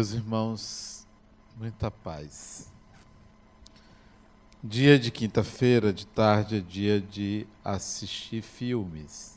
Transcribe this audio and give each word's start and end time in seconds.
meus 0.00 0.12
irmãos, 0.14 1.06
muita 1.58 1.90
paz. 1.90 2.72
Dia 4.64 4.98
de 4.98 5.10
quinta-feira, 5.10 5.92
de 5.92 6.06
tarde, 6.06 6.56
é 6.56 6.60
dia 6.60 6.98
de 6.98 7.46
assistir 7.62 8.40
filmes. 8.40 9.36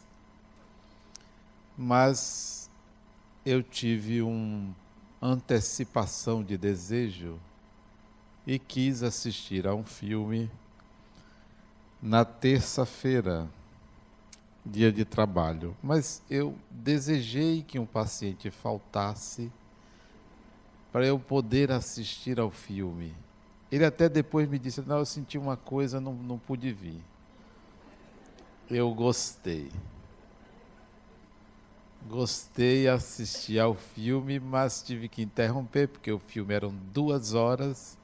Mas 1.78 2.70
eu 3.46 3.62
tive 3.62 4.22
uma 4.22 4.74
antecipação 5.22 6.42
de 6.42 6.58
desejo 6.58 7.38
e 8.48 8.58
quis 8.58 9.04
assistir 9.04 9.68
a 9.68 9.76
um 9.76 9.84
filme 9.84 10.50
na 12.02 12.24
terça-feira, 12.24 13.50
dia 14.66 14.94
de 14.94 15.04
trabalho. 15.04 15.76
Mas 15.84 16.22
eu 16.30 16.56
desejei 16.72 17.64
que 17.64 17.78
um 17.78 17.86
paciente 17.86 18.50
faltasse 18.50 19.52
para 20.94 21.08
eu 21.08 21.18
poder 21.18 21.72
assistir 21.72 22.40
ao 22.40 22.52
filme. 22.52 23.16
Ele 23.72 23.84
até 23.84 24.08
depois 24.08 24.48
me 24.48 24.60
disse: 24.60 24.80
Não, 24.84 25.00
eu 25.00 25.06
senti 25.06 25.40
uma 25.40 25.58
coisa, 25.58 26.00
não, 26.00 26.14
não 26.14 26.38
pude 26.38 26.72
vir. 26.72 27.02
Eu 28.70 28.94
gostei. 28.94 29.72
Gostei, 32.08 32.88
assisti 32.88 33.60
ao 33.60 33.74
filme, 33.74 34.40
mas 34.40 34.84
tive 34.84 35.08
que 35.08 35.24
interromper, 35.24 35.88
porque 35.88 36.12
o 36.12 36.20
filme 36.20 36.54
eram 36.54 36.72
duas 36.94 37.34
horas. 37.34 37.98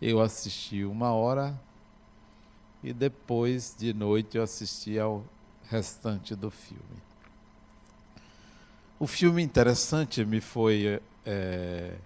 Eu 0.00 0.20
assisti 0.20 0.84
uma 0.84 1.12
hora 1.12 1.58
e 2.84 2.92
depois 2.92 3.74
de 3.76 3.92
noite 3.92 4.36
eu 4.36 4.44
assisti 4.44 4.96
ao 4.96 5.24
restante 5.68 6.36
do 6.36 6.52
filme. 6.52 7.02
O 9.00 9.08
filme 9.08 9.42
interessante 9.42 10.24
me 10.24 10.40
foi 10.40 11.00
é, 11.26 11.96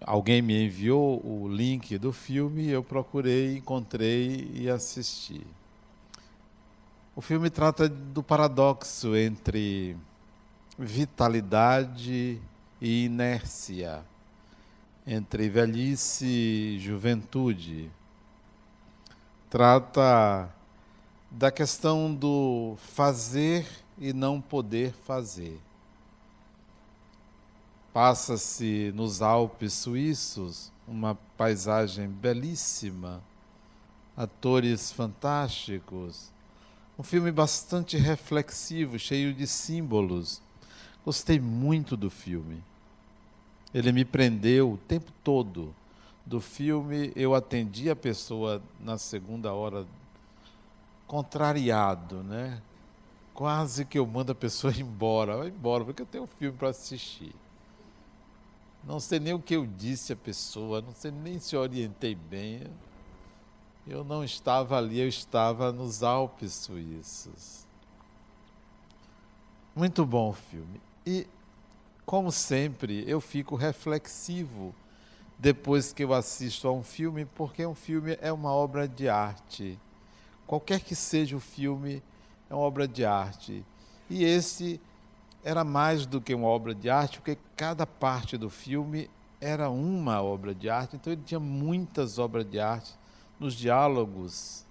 alguém 0.00 0.42
me 0.42 0.64
enviou 0.64 1.20
o 1.24 1.48
link 1.48 1.96
do 1.98 2.12
filme, 2.12 2.68
eu 2.68 2.82
procurei, 2.82 3.56
encontrei 3.56 4.50
e 4.54 4.68
assisti. 4.68 5.46
O 7.14 7.20
filme 7.20 7.48
trata 7.48 7.88
do 7.88 8.22
paradoxo 8.22 9.16
entre 9.16 9.96
vitalidade 10.78 12.40
e 12.80 13.04
inércia, 13.06 14.04
entre 15.06 15.48
velhice 15.48 16.26
e 16.26 16.78
juventude. 16.78 17.90
Trata 19.48 20.50
da 21.30 21.50
questão 21.50 22.14
do 22.14 22.76
fazer 22.78 23.66
e 23.98 24.12
não 24.12 24.40
poder 24.40 24.92
fazer 24.92 25.58
Passa-se 27.96 28.92
nos 28.94 29.22
Alpes 29.22 29.72
suíços 29.72 30.70
uma 30.86 31.14
paisagem 31.34 32.06
belíssima, 32.06 33.22
atores 34.14 34.92
fantásticos, 34.92 36.30
um 36.98 37.02
filme 37.02 37.32
bastante 37.32 37.96
reflexivo, 37.96 38.98
cheio 38.98 39.32
de 39.32 39.46
símbolos. 39.46 40.42
Gostei 41.06 41.40
muito 41.40 41.96
do 41.96 42.10
filme. 42.10 42.62
Ele 43.72 43.90
me 43.92 44.04
prendeu 44.04 44.72
o 44.72 44.76
tempo 44.76 45.10
todo. 45.24 45.74
Do 46.22 46.38
filme, 46.38 47.14
eu 47.16 47.34
atendi 47.34 47.88
a 47.88 47.96
pessoa 47.96 48.60
na 48.78 48.98
segunda 48.98 49.54
hora 49.54 49.86
contrariado, 51.06 52.22
né? 52.22 52.60
Quase 53.32 53.86
que 53.86 53.98
eu 53.98 54.06
mando 54.06 54.32
a 54.32 54.34
pessoa 54.34 54.70
embora. 54.76 55.38
Vai 55.38 55.48
embora, 55.48 55.82
porque 55.82 56.02
eu 56.02 56.06
tenho 56.06 56.24
um 56.24 56.26
filme 56.26 56.58
para 56.58 56.68
assistir. 56.68 57.34
Não 58.86 59.00
sei 59.00 59.18
nem 59.18 59.34
o 59.34 59.40
que 59.40 59.56
eu 59.56 59.66
disse 59.66 60.12
à 60.12 60.16
pessoa, 60.16 60.80
não 60.80 60.94
sei 60.94 61.10
nem 61.10 61.40
se 61.40 61.56
orientei 61.56 62.14
bem. 62.14 62.62
Eu 63.84 64.04
não 64.04 64.22
estava 64.22 64.78
ali, 64.78 65.00
eu 65.00 65.08
estava 65.08 65.72
nos 65.72 66.04
Alpes 66.04 66.52
suíços. 66.54 67.66
Muito 69.74 70.06
bom 70.06 70.30
o 70.30 70.32
filme. 70.32 70.80
E, 71.04 71.26
como 72.04 72.30
sempre, 72.30 73.04
eu 73.08 73.20
fico 73.20 73.56
reflexivo 73.56 74.72
depois 75.36 75.92
que 75.92 76.04
eu 76.04 76.14
assisto 76.14 76.68
a 76.68 76.72
um 76.72 76.84
filme, 76.84 77.24
porque 77.24 77.66
um 77.66 77.74
filme 77.74 78.16
é 78.20 78.32
uma 78.32 78.52
obra 78.52 78.86
de 78.86 79.08
arte. 79.08 79.76
Qualquer 80.46 80.80
que 80.80 80.94
seja 80.94 81.36
o 81.36 81.40
filme, 81.40 82.00
é 82.48 82.54
uma 82.54 82.62
obra 82.62 82.86
de 82.86 83.04
arte. 83.04 83.64
E 84.08 84.24
esse 84.24 84.80
era 85.46 85.62
mais 85.62 86.06
do 86.06 86.20
que 86.20 86.34
uma 86.34 86.48
obra 86.48 86.74
de 86.74 86.90
arte, 86.90 87.18
porque 87.18 87.38
cada 87.54 87.86
parte 87.86 88.36
do 88.36 88.50
filme 88.50 89.08
era 89.40 89.70
uma 89.70 90.20
obra 90.20 90.52
de 90.52 90.68
arte, 90.68 90.96
então 90.96 91.12
ele 91.12 91.22
tinha 91.24 91.38
muitas 91.38 92.18
obras 92.18 92.50
de 92.50 92.58
arte 92.58 92.92
nos 93.38 93.54
diálogos. 93.54 94.64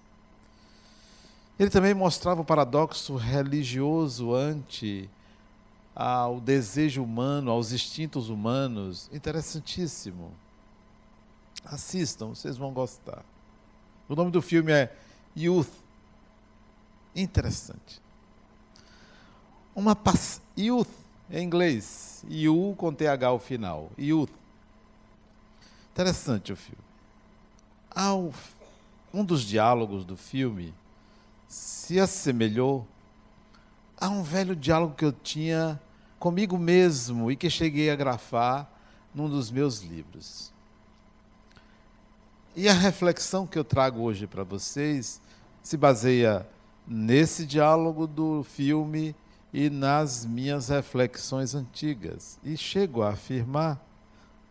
Ele 1.58 1.70
também 1.70 1.94
mostrava 1.94 2.42
o 2.42 2.44
paradoxo 2.44 3.16
religioso 3.16 4.34
ante 4.34 5.08
ao 5.94 6.40
desejo 6.40 7.02
humano, 7.02 7.50
aos 7.50 7.72
instintos 7.72 8.28
humanos. 8.28 9.08
Interessantíssimo. 9.10 10.30
Assistam, 11.64 12.34
vocês 12.34 12.58
vão 12.58 12.70
gostar. 12.74 13.24
O 14.10 14.14
nome 14.14 14.30
do 14.30 14.42
filme 14.42 14.72
é 14.72 14.94
Youth. 15.34 15.72
Interessante. 17.14 18.04
Uma 19.76 19.94
pass... 19.94 20.40
youth 20.56 20.88
em 21.30 21.44
inglês, 21.44 22.24
you 22.28 22.74
com 22.78 22.92
TH 22.92 23.26
ao 23.26 23.38
final. 23.38 23.90
Youth. 23.98 24.30
Interessante 25.92 26.52
o 26.52 26.56
filme. 26.56 26.82
Ao 27.90 28.32
um 29.12 29.24
dos 29.24 29.42
diálogos 29.42 30.04
do 30.04 30.16
filme 30.16 30.74
se 31.48 31.98
assemelhou 31.98 32.86
a 33.98 34.08
um 34.08 34.22
velho 34.22 34.54
diálogo 34.54 34.94
que 34.94 35.04
eu 35.04 35.12
tinha 35.12 35.80
comigo 36.18 36.58
mesmo 36.58 37.30
e 37.30 37.36
que 37.36 37.48
cheguei 37.48 37.90
a 37.90 37.96
grafar 37.96 38.68
num 39.14 39.28
dos 39.28 39.50
meus 39.50 39.80
livros. 39.80 40.52
E 42.54 42.68
a 42.68 42.72
reflexão 42.72 43.46
que 43.46 43.58
eu 43.58 43.64
trago 43.64 44.00
hoje 44.00 44.26
para 44.26 44.44
vocês 44.44 45.20
se 45.62 45.76
baseia 45.76 46.46
nesse 46.86 47.46
diálogo 47.46 48.06
do 48.06 48.44
filme 48.44 49.14
e 49.56 49.70
nas 49.70 50.26
minhas 50.26 50.68
reflexões 50.68 51.54
antigas. 51.54 52.38
E 52.44 52.58
chego 52.58 53.02
a 53.02 53.12
afirmar, 53.12 53.82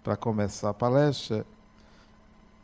para 0.03 0.17
começar 0.17 0.71
a 0.71 0.73
palestra, 0.73 1.45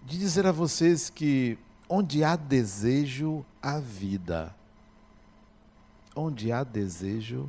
de 0.08 0.18
dizer 0.18 0.48
a 0.48 0.52
vocês 0.52 1.08
que 1.08 1.56
onde 1.88 2.24
há 2.24 2.36
desejo, 2.36 3.46
há 3.62 3.78
vida. 3.78 4.56
Onde 6.16 6.52
há 6.52 6.64
desejo, 6.64 7.48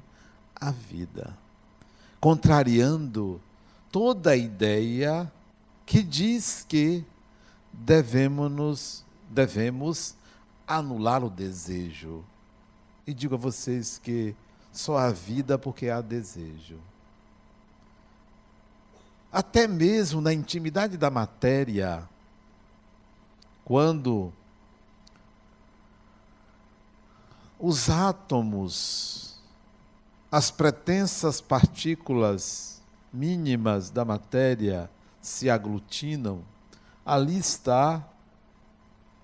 há 0.55 0.71
vida. 0.71 1.39
Contrariando 2.21 3.41
toda 3.91 4.33
a 4.33 4.37
ideia 4.37 5.33
que 5.87 6.03
diz 6.03 6.67
que 6.69 7.03
devemos, 7.73 9.07
devemos 9.31 10.15
anular 10.69 11.25
o 11.25 11.31
desejo. 11.31 12.23
E 13.07 13.15
digo 13.15 13.37
a 13.37 13.39
vocês 13.39 13.99
que 13.99 14.37
só 14.73 14.97
há 14.97 15.11
vida 15.11 15.59
porque 15.59 15.91
há 15.91 16.01
desejo. 16.01 16.79
Até 19.31 19.69
mesmo 19.69 20.21
na 20.21 20.33
intimidade 20.33 20.97
da 20.97 21.11
matéria, 21.11 22.09
quando 23.65 24.33
os 27.59 27.89
átomos, 27.89 29.37
as 30.31 30.51
pretensas 30.51 31.41
partículas 31.41 32.83
mínimas 33.13 33.91
da 33.91 34.05
matéria 34.05 34.91
se 35.21 35.49
aglutinam, 35.49 36.43
ali 37.05 37.39
está 37.39 38.07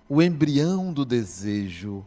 o 0.07 0.21
embrião 0.21 0.93
do 0.93 1.03
desejo, 1.03 2.05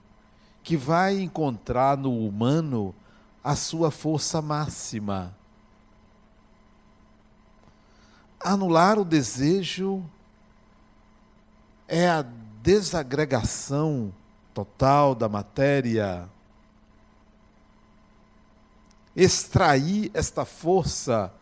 que 0.63 0.77
vai 0.77 1.21
encontrar 1.21 1.97
no 1.97 2.27
humano 2.27 2.95
a 3.43 3.57
sua 3.57 3.91
força 3.91 4.41
máxima. 4.41 5.35
Anular 8.39 8.99
o 8.99 9.05
desejo 9.05 10.05
é 11.89 12.09
a 12.09 12.23
desagregação 12.63 14.13
total 14.55 15.15
da 15.15 15.29
matéria. 15.29 16.29
Extrair 19.15 20.11
esta 20.15 20.45
força, 20.45 21.33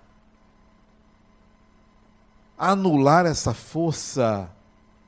anular 2.58 3.26
essa 3.26 3.54
força 3.54 4.50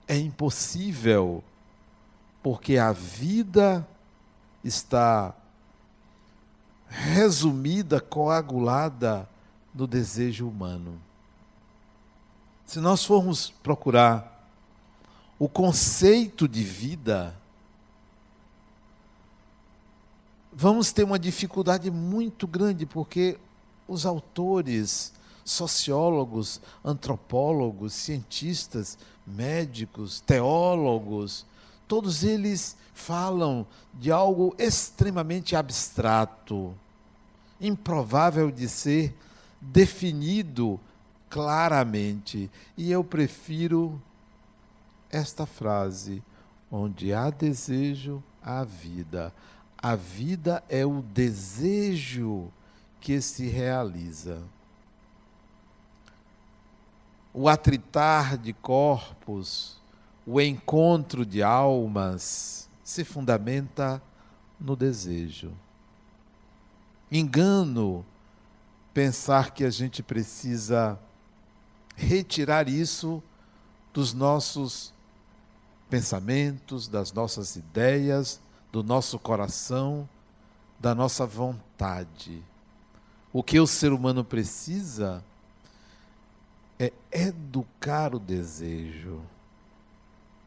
é 0.07 0.17
impossível, 0.17 1.43
porque 2.43 2.77
a 2.77 2.93
vida 2.93 3.87
está 4.63 5.35
resumida, 6.93 8.01
coagulada 8.01 9.29
no 9.75 9.87
desejo 9.87 10.47
humano. 10.47 11.01
Se 12.67 12.79
nós 12.79 13.05
formos 13.05 13.51
procurar 13.63 14.47
o 15.39 15.49
conceito 15.49 16.47
de 16.47 16.63
vida, 16.63 17.35
vamos 20.53 20.93
ter 20.93 21.03
uma 21.03 21.19
dificuldade 21.19 21.91
muito 21.91 22.47
grande, 22.47 22.85
porque 22.85 23.39
os 23.89 24.05
autores, 24.05 25.13
sociólogos, 25.45 26.61
antropólogos, 26.85 27.95
cientistas, 27.95 28.99
médicos, 29.27 30.21
teólogos, 30.21 31.47
todos 31.93 32.25
eles 32.25 32.75
falam 32.95 33.67
de 33.93 34.11
algo 34.11 34.55
extremamente 34.59 35.55
abstrato, 35.55 36.75
improvável 37.61 38.51
de 38.51 38.67
ser 38.67 39.15
definido 39.61 40.81
claramente. 41.29 42.51
E 42.79 42.91
eu 42.91 43.05
prefiro 43.05 44.01
esta 45.11 45.45
frase: 45.45 46.23
onde 46.71 47.13
há 47.13 47.29
desejo, 47.29 48.25
há 48.43 48.65
vida. 48.65 49.31
A 49.77 49.95
vida 49.95 50.65
é 50.71 50.87
o 50.87 51.03
desejo 51.03 52.51
que 53.03 53.21
se 53.21 53.49
realiza. 53.49 54.43
O 57.35 57.51
atritar 57.51 58.39
de 58.39 58.55
corpos, 58.55 59.82
o 60.27 60.41
encontro 60.41 61.27
de 61.27 61.43
almas, 61.43 62.69
se 62.85 63.05
fundamenta 63.05 64.03
no 64.61 64.77
desejo. 64.77 65.53
Engano 67.11 68.05
pensar 68.95 69.53
que 69.53 69.65
a 69.65 69.71
gente 69.71 70.03
precisa 70.03 70.99
retirar 71.97 72.69
isso 72.69 73.23
dos 73.93 74.15
nossos 74.15 74.93
pensamentos, 75.91 76.89
das 76.89 77.13
nossas 77.13 77.57
ideias, 77.57 78.41
do 78.71 78.83
nosso 78.83 79.19
coração, 79.19 80.09
da 80.81 80.95
nossa 80.95 81.27
vontade. 81.27 82.43
O 83.33 83.43
que 83.43 83.61
o 83.61 83.67
ser 83.67 83.93
humano 83.93 84.25
precisa 84.25 85.23
é 86.79 86.93
educar 87.11 88.15
o 88.15 88.19
desejo, 88.19 89.21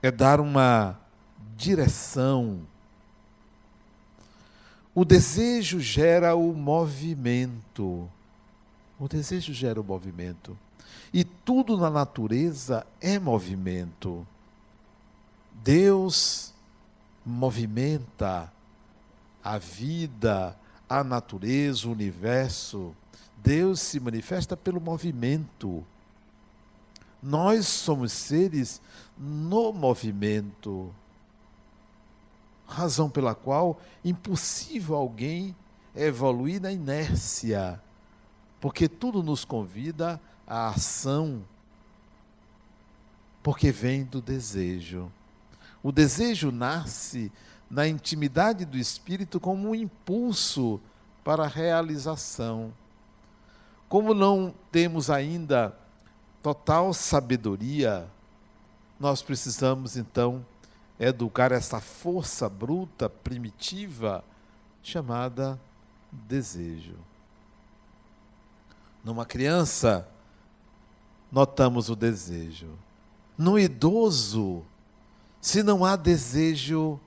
é 0.05 0.11
dar 0.11 0.39
uma 0.39 0.99
direção. 1.57 2.61
O 4.93 5.03
desejo 5.03 5.79
gera 5.79 6.35
o 6.35 6.53
movimento. 6.53 8.07
O 8.99 9.07
desejo 9.07 9.51
gera 9.51 9.81
o 9.81 9.83
movimento. 9.83 10.55
E 11.11 11.23
tudo 11.23 11.75
na 11.75 11.89
natureza 11.89 12.85
é 13.01 13.17
movimento. 13.17 14.25
Deus 15.63 16.53
movimenta 17.25 18.51
a 19.43 19.57
vida, 19.57 20.55
a 20.87 21.03
natureza, 21.03 21.87
o 21.87 21.91
universo. 21.91 22.95
Deus 23.37 23.79
se 23.79 23.99
manifesta 23.99 24.55
pelo 24.55 24.79
movimento. 24.79 25.83
Nós 27.25 27.66
somos 27.66 28.12
seres 28.12 28.80
no 29.18 29.74
movimento. 29.74 30.94
Razão 32.68 33.10
pela 33.10 33.33
qual 33.33 33.81
impossível 34.04 34.95
alguém 34.95 35.56
evoluir 35.95 36.62
na 36.62 36.72
inércia, 36.72 37.81
porque 38.62 38.88
tudo 38.88 39.24
nos 39.24 39.44
convida 39.44 40.22
à 40.45 40.68
ação, 40.68 41.44
porque 43.42 43.72
vem 43.72 44.04
do 44.04 44.22
desejo. 44.22 45.12
O 45.81 45.92
desejo 45.92 46.51
nasce 46.51 47.31
na 47.68 47.88
intimidade 47.88 48.66
do 48.66 48.77
espírito 48.77 49.39
como 49.39 49.69
um 49.69 49.74
impulso 49.74 50.80
para 51.24 51.45
a 51.45 51.48
realização. 51.48 52.72
Como 53.89 54.13
não 54.13 54.54
temos 54.72 55.10
ainda 55.10 55.75
total 56.45 56.94
sabedoria, 56.94 58.07
nós 59.00 59.24
precisamos 59.24 59.97
então 59.97 60.45
educar 61.00 61.51
essa 61.51 61.81
força 61.81 62.47
bruta, 62.47 63.09
primitiva, 63.09 64.24
chamada 64.83 65.59
desejo. 66.12 66.94
Numa 69.03 69.25
criança, 69.25 70.07
notamos 71.31 71.89
o 71.89 71.95
desejo. 71.95 72.69
No 73.36 73.57
idoso, 73.57 74.63
se 75.41 75.63
não 75.63 75.83
há 75.83 75.95
desejo, 75.95 77.00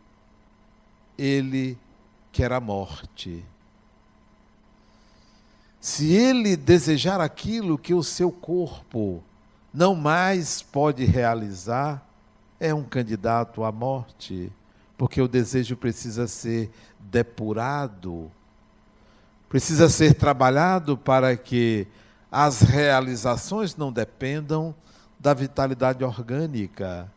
ele 1.17 1.79
quer 2.33 2.51
a 2.51 2.59
morte. 2.59 3.45
Se 5.81 6.13
ele 6.13 6.57
desejar 6.57 7.21
aquilo 7.21 7.79
que 7.79 7.95
o 7.95 8.03
seu 8.03 8.33
corpo 8.33 9.23
não 9.73 9.95
mais 9.95 10.63
pode 10.63 11.05
realizar, 11.05 12.03
é 12.59 12.75
um 12.75 12.83
candidato 12.83 13.65
à 13.65 13.71
morte, 13.71 14.53
porque 14.97 15.21
o 15.21 15.29
desejo 15.29 15.77
precisa 15.77 16.27
ser 16.27 16.71
depurado, 16.99 18.31
precisa 19.49 19.89
ser 19.89 20.15
trabalhado 20.15 20.97
para 20.97 21.37
que 21.37 21.87
as 22.31 22.61
realizações 22.61 23.77
não 23.77 23.93
dependam 23.93 24.75
da 25.19 25.33
vitalidade 25.35 26.05
orgânica 26.05 27.11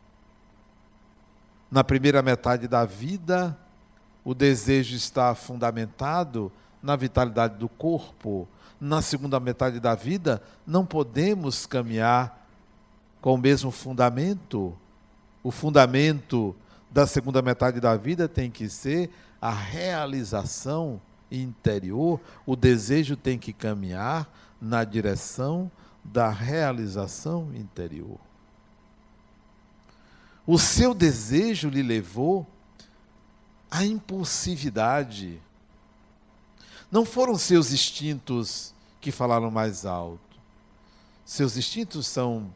na 1.71 1.85
primeira 1.85 2.21
metade 2.21 2.67
da 2.67 2.83
vida, 2.83 3.57
o 4.25 4.35
desejo 4.35 4.93
está 4.93 5.33
fundamentado 5.33 6.51
na 6.83 6.97
vitalidade 6.97 7.55
do 7.57 7.69
corpo. 7.69 8.45
Na 8.79 9.01
segunda 9.01 9.39
metade 9.39 9.79
da 9.79 9.95
vida, 9.95 10.41
não 10.67 10.85
podemos 10.85 11.65
caminhar 11.65 12.40
com 13.21 13.35
o 13.35 13.37
mesmo 13.37 13.71
fundamento. 13.71 14.75
O 15.43 15.51
fundamento 15.51 16.55
da 16.89 17.07
segunda 17.07 17.41
metade 17.41 17.79
da 17.79 17.95
vida 17.95 18.27
tem 18.27 18.51
que 18.51 18.67
ser 18.67 19.09
a 19.39 19.51
realização 19.51 20.99
interior, 21.31 22.19
o 22.45 22.55
desejo 22.55 23.15
tem 23.15 23.39
que 23.39 23.53
caminhar 23.53 24.29
na 24.59 24.83
direção 24.83 25.71
da 26.03 26.29
realização 26.29 27.49
interior. 27.55 28.19
O 30.45 30.59
seu 30.59 30.93
desejo 30.93 31.69
lhe 31.69 31.81
levou 31.81 32.45
à 33.69 33.85
impulsividade. 33.85 35.41
Não 36.91 37.05
foram 37.05 37.37
seus 37.37 37.71
instintos 37.71 38.73
que 38.99 39.11
falaram 39.11 39.49
mais 39.49 39.85
alto. 39.85 40.19
Seus 41.23 41.55
instintos 41.55 42.07
são 42.07 42.53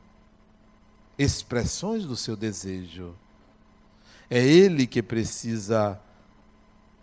expressões 1.17 2.05
do 2.05 2.15
seu 2.15 2.35
desejo. 2.35 3.15
É 4.29 4.43
ele 4.43 4.87
que 4.87 5.01
precisa 5.03 5.99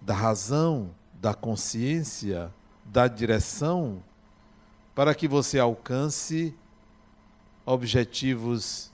da 0.00 0.14
razão, 0.14 0.90
da 1.14 1.35
consciência, 1.35 2.52
da 2.85 3.07
direção 3.07 4.02
para 4.95 5.14
que 5.14 5.26
você 5.26 5.59
alcance 5.59 6.54
objetivos 7.64 8.90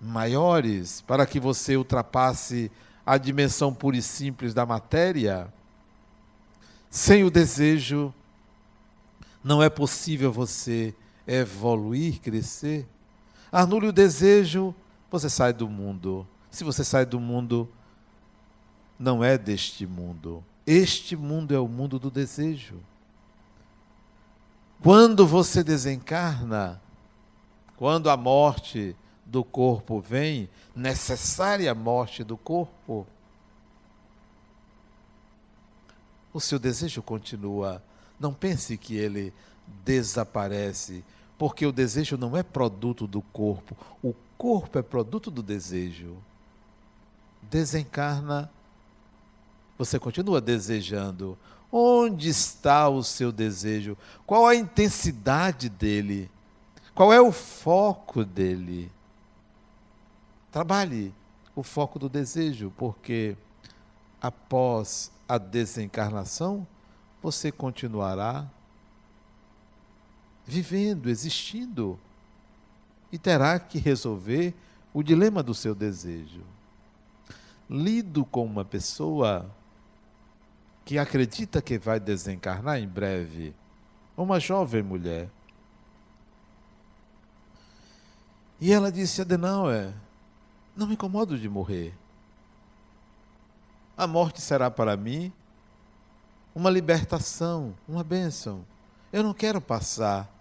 maiores, 0.00 1.00
para 1.00 1.26
que 1.26 1.40
você 1.40 1.76
ultrapasse 1.76 2.70
a 3.04 3.16
dimensão 3.16 3.72
pura 3.72 3.96
e 3.96 4.02
simples 4.02 4.52
da 4.52 4.66
matéria, 4.66 5.52
sem 6.90 7.24
o 7.24 7.30
desejo, 7.30 8.12
não 9.42 9.62
é 9.62 9.70
possível 9.70 10.32
você 10.32 10.94
evoluir, 11.26 12.20
crescer. 12.20 12.86
Anule 13.50 13.88
o 13.88 13.92
desejo, 13.92 14.74
você 15.10 15.30
sai 15.30 15.52
do 15.52 15.68
mundo. 15.68 16.26
Se 16.50 16.64
você 16.64 16.84
sai 16.84 17.06
do 17.06 17.20
mundo, 17.20 17.68
não 18.98 19.22
é 19.22 19.36
deste 19.36 19.86
mundo. 19.86 20.44
Este 20.66 21.16
mundo 21.16 21.54
é 21.54 21.58
o 21.58 21.68
mundo 21.68 21.98
do 21.98 22.10
desejo. 22.10 22.80
Quando 24.82 25.26
você 25.26 25.62
desencarna, 25.62 26.80
quando 27.76 28.10
a 28.10 28.16
morte 28.16 28.96
do 29.24 29.42
corpo 29.42 30.00
vem, 30.00 30.48
necessária 30.74 31.74
morte 31.74 32.22
do 32.22 32.36
corpo, 32.36 33.06
o 36.32 36.40
seu 36.40 36.58
desejo 36.58 37.02
continua. 37.02 37.82
Não 38.18 38.32
pense 38.32 38.76
que 38.76 38.96
ele 38.96 39.32
desaparece, 39.84 41.04
porque 41.38 41.66
o 41.66 41.72
desejo 41.72 42.16
não 42.16 42.36
é 42.36 42.42
produto 42.42 43.06
do 43.06 43.20
corpo, 43.20 43.76
o 44.02 44.14
corpo 44.38 44.78
é 44.78 44.82
produto 44.82 45.30
do 45.30 45.42
desejo. 45.42 46.16
Desencarna, 47.42 48.50
você 49.78 49.98
continua 49.98 50.40
desejando. 50.40 51.38
Onde 51.70 52.28
está 52.28 52.88
o 52.88 53.02
seu 53.02 53.30
desejo? 53.30 53.96
Qual 54.24 54.46
a 54.46 54.54
intensidade 54.54 55.68
dele? 55.68 56.30
Qual 56.94 57.12
é 57.12 57.20
o 57.20 57.30
foco 57.30 58.24
dele? 58.24 58.90
Trabalhe 60.50 61.12
o 61.54 61.62
foco 61.62 61.98
do 61.98 62.08
desejo, 62.08 62.72
porque 62.76 63.36
após 64.20 65.10
a 65.28 65.36
desencarnação, 65.36 66.66
você 67.22 67.52
continuará 67.52 68.48
vivendo, 70.46 71.10
existindo, 71.10 71.98
e 73.10 73.18
terá 73.18 73.58
que 73.58 73.78
resolver 73.78 74.54
o 74.94 75.02
dilema 75.02 75.42
do 75.42 75.52
seu 75.54 75.74
desejo. 75.74 76.42
Lido 77.68 78.24
com 78.24 78.44
uma 78.44 78.64
pessoa 78.64 79.50
que 80.84 80.98
acredita 80.98 81.60
que 81.60 81.78
vai 81.78 81.98
desencarnar 81.98 82.78
em 82.78 82.86
breve, 82.86 83.52
uma 84.16 84.38
jovem 84.38 84.82
mulher. 84.82 85.28
E 88.60 88.72
ela 88.72 88.90
disse: 88.90 89.20
Adenauer, 89.20 89.92
não 90.76 90.86
me 90.86 90.94
incomodo 90.94 91.36
de 91.36 91.48
morrer. 91.48 91.92
A 93.96 94.06
morte 94.06 94.40
será 94.40 94.70
para 94.70 94.96
mim 94.96 95.32
uma 96.54 96.70
libertação, 96.70 97.74
uma 97.88 98.04
bênção. 98.04 98.64
Eu 99.12 99.22
não 99.22 99.34
quero 99.34 99.60
passar 99.60 100.35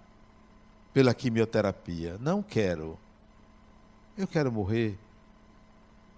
pela 0.95 1.13
quimioterapia, 1.13 2.17
não 2.21 2.41
quero. 2.41 2.97
Eu 4.17 4.25
quero 4.25 4.49
morrer. 4.49 4.97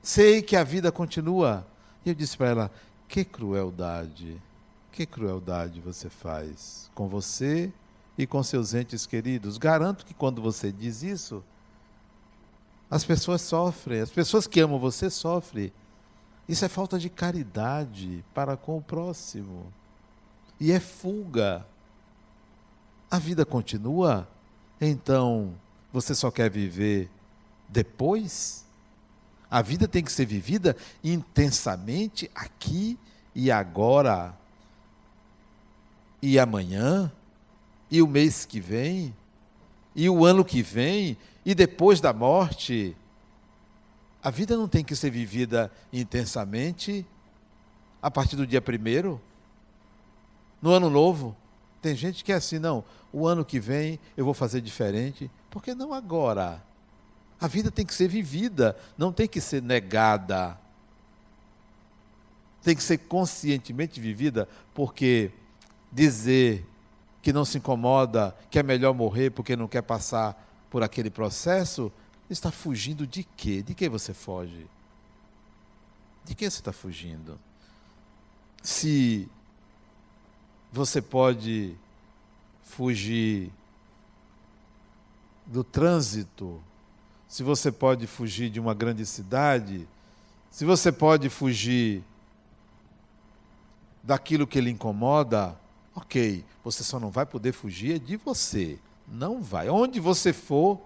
Sei 0.03 0.39
que 0.39 0.55
a 0.55 0.63
vida 0.63 0.91
continua. 0.91 1.65
E 2.05 2.09
eu 2.09 2.13
disse 2.13 2.37
para 2.37 2.49
ela: 2.49 2.71
que 3.07 3.25
crueldade, 3.25 4.39
que 4.91 5.03
crueldade 5.03 5.81
você 5.81 6.11
faz 6.11 6.91
com 6.93 7.07
você 7.07 7.73
e 8.15 8.27
com 8.27 8.43
seus 8.43 8.75
entes 8.75 9.07
queridos. 9.07 9.57
Garanto 9.57 10.05
que 10.05 10.13
quando 10.13 10.43
você 10.43 10.71
diz 10.71 11.01
isso, 11.01 11.43
as 12.87 13.03
pessoas 13.03 13.41
sofrem, 13.41 14.01
as 14.01 14.11
pessoas 14.11 14.45
que 14.45 14.59
amam 14.59 14.77
você 14.77 15.09
sofrem. 15.09 15.73
Isso 16.47 16.63
é 16.63 16.69
falta 16.69 16.99
de 16.99 17.09
caridade 17.09 18.23
para 18.31 18.55
com 18.55 18.77
o 18.77 18.81
próximo. 18.81 19.73
E 20.59 20.71
é 20.71 20.79
fuga. 20.79 21.65
A 23.09 23.17
vida 23.17 23.43
continua, 23.43 24.27
então 24.79 25.53
você 25.91 26.13
só 26.13 26.29
quer 26.29 26.49
viver 26.49 27.09
depois? 27.67 28.65
A 29.49 29.61
vida 29.61 29.87
tem 29.87 30.03
que 30.03 30.11
ser 30.11 30.25
vivida 30.25 30.75
intensamente 31.03 32.29
aqui 32.35 32.97
e 33.33 33.51
agora. 33.51 34.37
E 36.21 36.37
amanhã, 36.39 37.11
e 37.89 38.01
o 38.01 38.07
mês 38.07 38.45
que 38.45 38.59
vem, 38.59 39.15
e 39.95 40.09
o 40.09 40.25
ano 40.25 40.43
que 40.43 40.61
vem, 40.61 41.17
e 41.45 41.55
depois 41.55 42.01
da 42.01 42.11
morte. 42.11 42.95
A 44.21 44.29
vida 44.29 44.57
não 44.57 44.67
tem 44.67 44.83
que 44.83 44.95
ser 44.95 45.09
vivida 45.09 45.71
intensamente 45.93 47.05
a 48.01 48.11
partir 48.11 48.35
do 48.35 48.45
dia 48.45 48.61
primeiro, 48.61 49.21
no 50.61 50.71
ano 50.71 50.89
novo. 50.89 51.35
Tem 51.81 51.95
gente 51.95 52.23
que 52.23 52.31
é 52.31 52.35
assim, 52.35 52.59
não, 52.59 52.83
o 53.11 53.27
ano 53.27 53.45
que 53.45 53.59
vem 53.59 53.99
eu 54.15 54.25
vou 54.25 54.33
fazer 54.33 54.61
diferente. 54.61 55.29
Por 55.49 55.61
que 55.63 55.73
não 55.73 55.93
agora? 55.93 56.63
A 57.39 57.47
vida 57.47 57.69
tem 57.69 57.85
que 57.85 57.93
ser 57.93 58.07
vivida, 58.07 58.77
não 58.97 59.11
tem 59.11 59.27
que 59.27 59.39
ser 59.39 59.61
negada. 59.61 60.59
Tem 62.63 62.75
que 62.75 62.83
ser 62.83 62.97
conscientemente 62.97 63.99
vivida, 64.01 64.47
porque 64.73 65.31
dizer 65.91 66.65
que 67.21 67.31
não 67.31 67.45
se 67.45 67.57
incomoda, 67.57 68.35
que 68.49 68.57
é 68.57 68.63
melhor 68.63 68.93
morrer 68.93 69.29
porque 69.29 69.55
não 69.55 69.67
quer 69.67 69.83
passar 69.83 70.45
por 70.69 70.83
aquele 70.83 71.09
processo, 71.09 71.91
está 72.29 72.51
fugindo 72.51 73.05
de 73.05 73.23
quê? 73.23 73.61
De 73.61 73.73
quem 73.73 73.89
você 73.89 74.13
foge? 74.13 74.67
De 76.25 76.35
quem 76.35 76.49
você 76.49 76.59
está 76.59 76.73
fugindo? 76.73 77.39
Se 78.61 79.29
você 80.71 81.01
pode 81.01 81.75
fugir 82.63 83.51
do 85.45 85.63
trânsito, 85.63 86.61
se 87.27 87.43
você 87.43 87.71
pode 87.71 88.05
fugir 88.07 88.49
de 88.49 88.59
uma 88.59 88.73
grande 88.73 89.05
cidade, 89.05 89.87
se 90.51 90.65
você 90.65 90.91
pode 90.91 91.29
fugir 91.29 92.03
daquilo 94.03 94.47
que 94.47 94.61
lhe 94.61 94.71
incomoda, 94.71 95.57
ok, 95.95 96.43
você 96.63 96.83
só 96.83 96.99
não 96.99 97.09
vai 97.09 97.25
poder 97.25 97.51
fugir 97.51 97.99
de 97.99 98.15
você. 98.17 98.79
Não 99.07 99.41
vai. 99.41 99.69
Onde 99.69 99.99
você 99.99 100.31
for, 100.31 100.79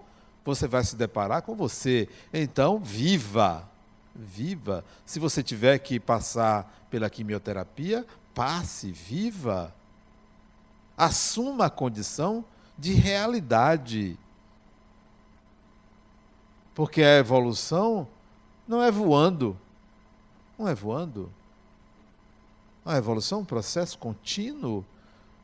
você 0.44 0.66
vai 0.66 0.84
se 0.84 0.96
deparar 0.96 1.42
com 1.42 1.54
você. 1.54 2.08
Então, 2.32 2.78
viva. 2.78 3.68
Viva. 4.14 4.84
Se 5.06 5.18
você 5.18 5.42
tiver 5.42 5.78
que 5.78 5.98
passar 5.98 6.86
pela 6.90 7.08
quimioterapia, 7.08 8.04
passe, 8.34 8.90
viva. 8.90 9.74
Assuma 10.96 11.66
a 11.66 11.70
condição 11.70 12.44
de 12.78 12.92
realidade. 12.92 14.18
Porque 16.74 17.02
a 17.02 17.18
evolução 17.18 18.08
não 18.66 18.82
é 18.82 18.90
voando. 18.90 19.58
Não 20.58 20.68
é 20.68 20.74
voando. 20.74 21.30
A 22.84 22.96
evolução 22.96 23.38
é 23.38 23.42
um 23.42 23.44
processo 23.44 23.96
contínuo 23.98 24.84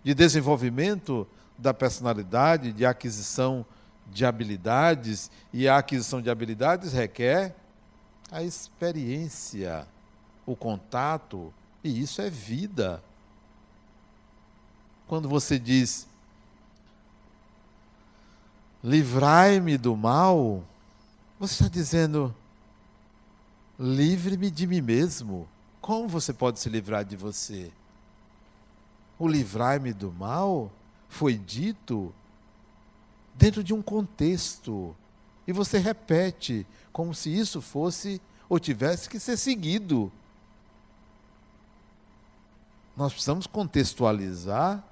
de 0.02 0.14
desenvolvimento 0.14 1.26
da 1.56 1.74
personalidade, 1.74 2.72
de 2.72 2.86
aquisição 2.86 3.64
de 4.06 4.24
habilidades, 4.24 5.30
e 5.52 5.68
a 5.68 5.78
aquisição 5.78 6.22
de 6.22 6.30
habilidades 6.30 6.92
requer 6.92 7.54
a 8.30 8.42
experiência, 8.42 9.86
o 10.46 10.56
contato, 10.56 11.52
e 11.88 12.00
isso 12.02 12.20
é 12.20 12.30
vida. 12.30 13.02
Quando 15.06 15.28
você 15.28 15.58
diz, 15.58 16.06
livrai-me 18.84 19.78
do 19.78 19.96
mal, 19.96 20.62
você 21.40 21.54
está 21.54 21.68
dizendo, 21.68 22.34
livre-me 23.78 24.50
de 24.50 24.66
mim 24.66 24.80
mesmo. 24.80 25.48
Como 25.80 26.08
você 26.08 26.32
pode 26.32 26.60
se 26.60 26.68
livrar 26.68 27.04
de 27.04 27.16
você? 27.16 27.72
O 29.18 29.26
livrai-me 29.26 29.92
do 29.92 30.12
mal 30.12 30.70
foi 31.08 31.34
dito 31.34 32.14
dentro 33.34 33.64
de 33.64 33.72
um 33.72 33.80
contexto. 33.80 34.94
E 35.46 35.52
você 35.52 35.78
repete, 35.78 36.66
como 36.92 37.14
se 37.14 37.34
isso 37.34 37.62
fosse 37.62 38.20
ou 38.48 38.58
tivesse 38.58 39.08
que 39.08 39.18
ser 39.18 39.36
seguido. 39.36 40.12
Nós 42.98 43.12
precisamos 43.12 43.46
contextualizar 43.46 44.82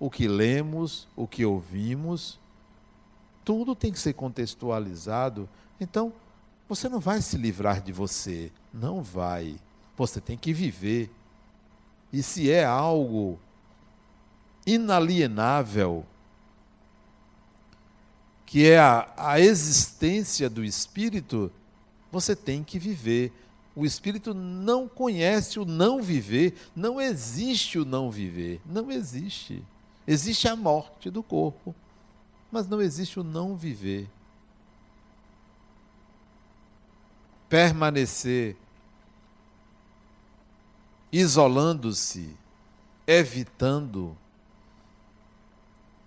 o 0.00 0.08
que 0.08 0.26
lemos, 0.26 1.06
o 1.14 1.28
que 1.28 1.44
ouvimos. 1.44 2.40
Tudo 3.44 3.74
tem 3.74 3.92
que 3.92 3.98
ser 3.98 4.14
contextualizado. 4.14 5.46
Então, 5.78 6.10
você 6.66 6.88
não 6.88 7.00
vai 7.00 7.20
se 7.20 7.36
livrar 7.36 7.82
de 7.82 7.92
você. 7.92 8.50
Não 8.72 9.02
vai. 9.02 9.56
Você 9.94 10.22
tem 10.22 10.38
que 10.38 10.54
viver. 10.54 11.10
E 12.10 12.22
se 12.22 12.50
é 12.50 12.64
algo 12.64 13.38
inalienável, 14.66 16.06
que 18.46 18.66
é 18.66 18.78
a, 18.78 19.12
a 19.18 19.38
existência 19.38 20.48
do 20.48 20.64
espírito, 20.64 21.52
você 22.10 22.34
tem 22.34 22.64
que 22.64 22.78
viver. 22.78 23.30
O 23.76 23.84
espírito 23.84 24.32
não 24.32 24.86
conhece 24.88 25.58
o 25.58 25.64
não 25.64 26.00
viver, 26.00 26.54
não 26.76 27.00
existe 27.00 27.78
o 27.78 27.84
não 27.84 28.10
viver, 28.10 28.60
não 28.64 28.90
existe. 28.90 29.64
Existe 30.06 30.46
a 30.46 30.54
morte 30.54 31.10
do 31.10 31.22
corpo, 31.22 31.74
mas 32.52 32.68
não 32.68 32.80
existe 32.80 33.18
o 33.18 33.24
não 33.24 33.56
viver. 33.56 34.08
Permanecer 37.48 38.56
isolando-se, 41.14 42.36
evitando, 43.06 44.16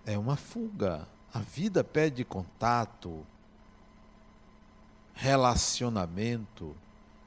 é 0.04 0.18
uma 0.18 0.36
fuga. 0.36 1.08
A 1.32 1.38
vida 1.38 1.82
pede 1.82 2.26
contato, 2.26 3.26
relacionamento, 5.14 6.76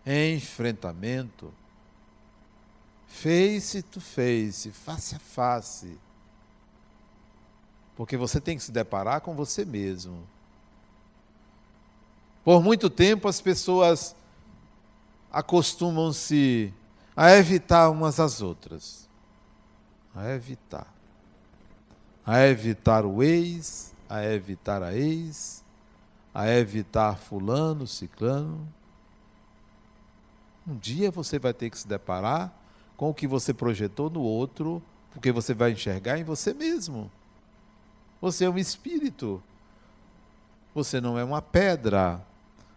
enfrentamento. 0.06 1.54
Face 3.08 3.82
to 3.82 4.00
face, 4.00 4.72
face 4.72 5.16
a 5.16 5.20
face. 5.20 6.00
Porque 7.96 8.16
você 8.16 8.40
tem 8.40 8.58
que 8.58 8.64
se 8.64 8.72
deparar 8.72 9.22
com 9.22 9.36
você 9.36 9.66
mesmo. 9.66 10.28
Por 12.44 12.64
muito 12.64 12.90
tempo 12.90 13.28
as 13.28 13.42
pessoas 13.42 14.16
acostumam-se 15.32 16.74
a 17.16 17.32
evitar 17.32 17.90
umas 17.90 18.20
às 18.20 18.42
outras. 18.42 19.10
A 20.16 20.30
evitar 20.30 20.88
a 22.26 22.46
evitar 22.48 23.06
o 23.06 23.24
ex, 23.24 23.94
a 24.08 24.24
evitar 24.24 24.84
a 24.84 24.96
ex, 24.96 25.64
a 26.34 26.48
evitar 26.50 27.18
fulano, 27.18 27.88
ciclano. 27.88 28.68
Um 30.68 30.76
dia 30.76 31.10
você 31.10 31.40
vai 31.40 31.54
ter 31.54 31.70
que 31.70 31.78
se 31.78 31.88
deparar 31.88 32.54
com 32.96 33.10
o 33.10 33.14
que 33.14 33.28
você 33.28 33.54
projetou 33.54 34.10
no 34.10 34.22
outro, 34.22 34.82
porque 35.12 35.32
você 35.32 35.54
vai 35.54 35.72
enxergar 35.72 36.20
em 36.20 36.24
você 36.24 36.54
mesmo. 36.54 37.12
Você 38.22 38.46
é 38.46 38.50
um 38.50 38.58
espírito. 38.58 39.42
Você 40.76 41.02
não 41.02 41.18
é 41.18 41.24
uma 41.24 41.42
pedra. 41.42 42.22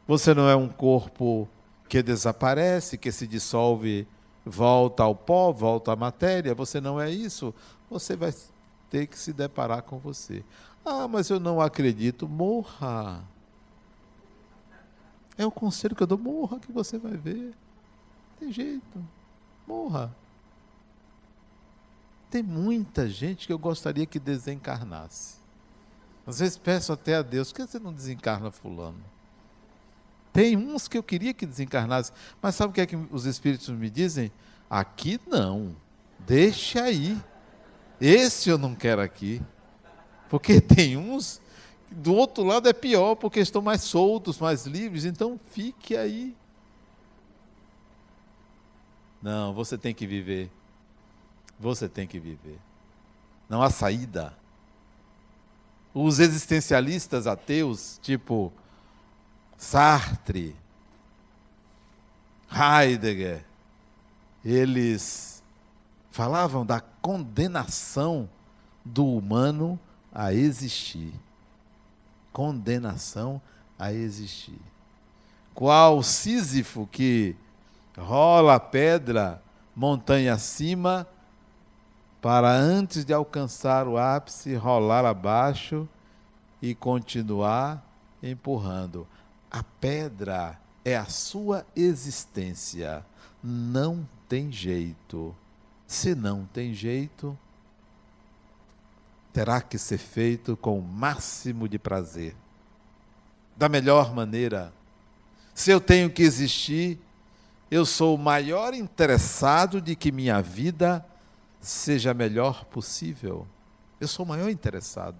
Você 0.07 0.33
não 0.35 0.49
é 0.49 0.57
um 0.57 0.69
corpo 0.69 1.49
que 1.89 2.03
desaparece, 2.03 2.99
que 2.99 3.13
se 3.13 3.27
dissolve, 3.27 4.09
volta 4.45 5.03
ao 5.03 5.15
pó, 5.15 5.53
volta 5.53 5.93
à 5.93 5.97
matéria. 5.97 6.55
Você 6.55 6.81
não 6.81 7.01
é 7.01 7.11
isso. 7.11 7.55
Você 7.91 8.17
vai 8.17 8.35
ter 8.91 9.07
que 9.07 9.19
se 9.19 9.33
deparar 9.33 9.83
com 9.83 9.99
você. 9.99 10.43
Ah, 10.85 11.07
mas 11.07 11.29
eu 11.31 11.39
não 11.39 11.61
acredito. 11.61 12.27
Morra. 12.27 13.23
É 15.37 15.45
o 15.45 15.51
conselho 15.51 15.95
que 15.95 16.03
eu 16.03 16.07
dou. 16.07 16.19
Morra 16.19 16.59
que 16.59 16.73
você 16.73 16.99
vai 16.99 17.17
ver. 17.17 17.55
Tem 18.39 18.53
jeito. 18.53 19.05
Morra. 19.67 20.15
Tem 22.31 22.43
muita 22.43 23.09
gente 23.09 23.47
que 23.47 23.53
eu 23.53 23.59
gostaria 23.59 24.07
que 24.07 24.19
desencarnasse. 24.19 25.37
Às 26.27 26.39
vezes 26.41 26.57
peço 26.57 26.93
até 26.93 27.17
a 27.17 27.23
Deus, 27.23 27.53
por 27.53 27.57
que 27.57 27.67
você 27.67 27.79
não 27.79 27.93
desencarna 27.93 28.51
fulano? 28.51 29.01
Tem 30.33 30.57
uns 30.57 30.89
que 30.89 30.99
eu 30.99 31.03
queria 31.03 31.33
que 31.33 31.47
desencarnasse, 31.47 32.11
mas 32.43 32.57
sabe 32.57 32.71
o 32.71 32.75
que 32.75 32.81
é 32.81 32.87
que 32.87 32.97
os 32.97 33.25
espíritos 33.25 33.69
me 33.69 33.89
dizem? 33.89 34.33
Aqui 34.69 35.21
não, 35.29 35.77
deixa 36.19 36.83
aí. 36.83 37.17
Esse 38.01 38.51
eu 38.51 38.59
não 38.59 38.75
quero 38.75 39.01
aqui. 39.01 39.41
Porque 40.29 40.59
tem 40.61 40.97
uns, 40.97 41.41
do 41.89 42.15
outro 42.15 42.43
lado 42.43 42.69
é 42.69 42.73
pior, 42.73 43.15
porque 43.15 43.39
estão 43.39 43.63
mais 43.63 43.83
soltos, 43.83 44.41
mais 44.41 44.67
livres, 44.67 45.05
então 45.05 45.39
fique 45.51 45.97
aí. 45.97 46.35
Não, 49.25 49.55
você 49.55 49.79
tem 49.79 49.95
que 49.95 50.07
viver. 50.07 50.51
Você 51.59 51.89
tem 51.89 52.07
que 52.07 52.21
viver. 52.21 52.59
Não 53.49 53.63
há 53.63 53.71
saída. 53.71 54.37
Os 55.95 56.19
existencialistas 56.19 57.27
ateus, 57.27 57.99
tipo 58.03 58.53
Sartre, 59.57 60.55
Heidegger, 62.53 63.43
eles 64.45 65.43
falavam 66.11 66.67
da 66.67 66.81
condenação 66.81 68.29
do 68.85 69.07
humano 69.07 69.81
a 70.13 70.35
existir. 70.35 71.15
Condenação 72.31 73.41
a 73.79 73.91
existir. 73.91 74.61
Qual 75.55 76.03
Sísifo 76.03 76.87
que 76.93 77.35
rola 77.97 78.55
a 78.55 78.61
pedra 78.61 79.43
montanha 79.75 80.35
acima, 80.35 81.07
para 82.21 82.51
antes 82.51 83.05
de 83.05 83.13
alcançar 83.13 83.87
o 83.87 83.99
ápice, 83.99 84.55
rolar 84.55 85.05
abaixo 85.05 85.89
e 86.63 86.75
continuar 86.75 87.85
empurrando. 88.23 89.07
A 89.51 89.63
pedra 89.63 90.59
é 90.85 90.97
a 90.97 91.05
sua 91.05 91.67
existência. 91.77 93.05
Não 93.43 94.09
tem 94.29 94.51
jeito. 94.51 95.37
Se 95.87 96.15
não 96.15 96.47
tem 96.47 96.73
jeito, 96.73 97.39
terá 99.35 99.61
que 99.61 99.77
ser 99.77 99.99
feito 99.99 100.57
com 100.57 100.79
o 100.79 100.83
máximo 100.83 101.69
de 101.69 101.79
prazer, 101.79 102.35
da 103.55 103.69
melhor 103.69 104.15
maneira. 104.15 104.73
Se 105.53 105.71
eu 105.71 105.81
tenho 105.81 106.09
que 106.09 106.23
existir, 106.23 106.99
eu 107.75 107.85
sou 107.85 108.15
o 108.15 108.19
maior 108.19 108.73
interessado 108.73 109.81
de 109.81 109.97
que 109.97 110.13
minha 110.13 110.41
vida 110.41 111.05
seja 111.61 112.13
a 112.13 112.15
melhor 112.15 112.65
possível. 112.67 113.49
Eu 114.01 114.07
sou 114.07 114.25
o 114.25 114.29
maior 114.29 114.49
interessado. 114.49 115.17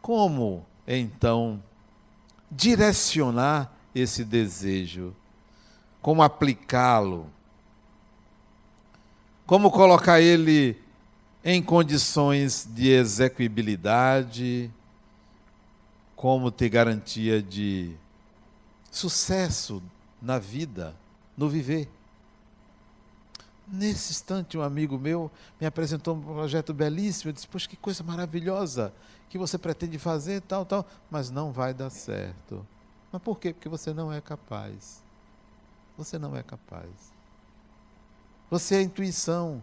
Como, 0.00 0.64
então, 0.86 1.62
direcionar 2.50 3.70
esse 3.94 4.24
desejo? 4.24 5.14
Como 6.00 6.22
aplicá-lo? 6.22 7.26
Como 9.44 9.70
colocar 9.70 10.18
ele 10.18 10.80
em 11.44 11.62
condições 11.62 12.66
de 12.70 12.88
execuibilidade, 12.88 14.72
como 16.18 16.50
ter 16.50 16.68
garantia 16.68 17.40
de 17.40 17.96
sucesso 18.90 19.80
na 20.20 20.36
vida, 20.36 20.92
no 21.36 21.48
viver. 21.48 21.88
Nesse 23.68 24.10
instante, 24.10 24.58
um 24.58 24.62
amigo 24.62 24.98
meu 24.98 25.30
me 25.60 25.66
apresentou 25.66 26.16
um 26.16 26.20
projeto 26.20 26.74
belíssimo. 26.74 27.28
Eu 27.28 27.34
disse: 27.34 27.46
Poxa, 27.46 27.68
que 27.68 27.76
coisa 27.76 28.02
maravilhosa 28.02 28.92
que 29.30 29.38
você 29.38 29.56
pretende 29.56 29.96
fazer, 29.96 30.40
tal, 30.40 30.66
tal, 30.66 30.84
mas 31.08 31.30
não 31.30 31.52
vai 31.52 31.72
dar 31.72 31.88
certo. 31.88 32.66
Mas 33.12 33.22
por 33.22 33.38
quê? 33.38 33.52
Porque 33.52 33.68
você 33.68 33.92
não 33.92 34.12
é 34.12 34.20
capaz. 34.20 35.00
Você 35.96 36.18
não 36.18 36.34
é 36.34 36.42
capaz. 36.42 36.90
Você 38.50 38.74
é 38.74 38.82
intuição. 38.82 39.62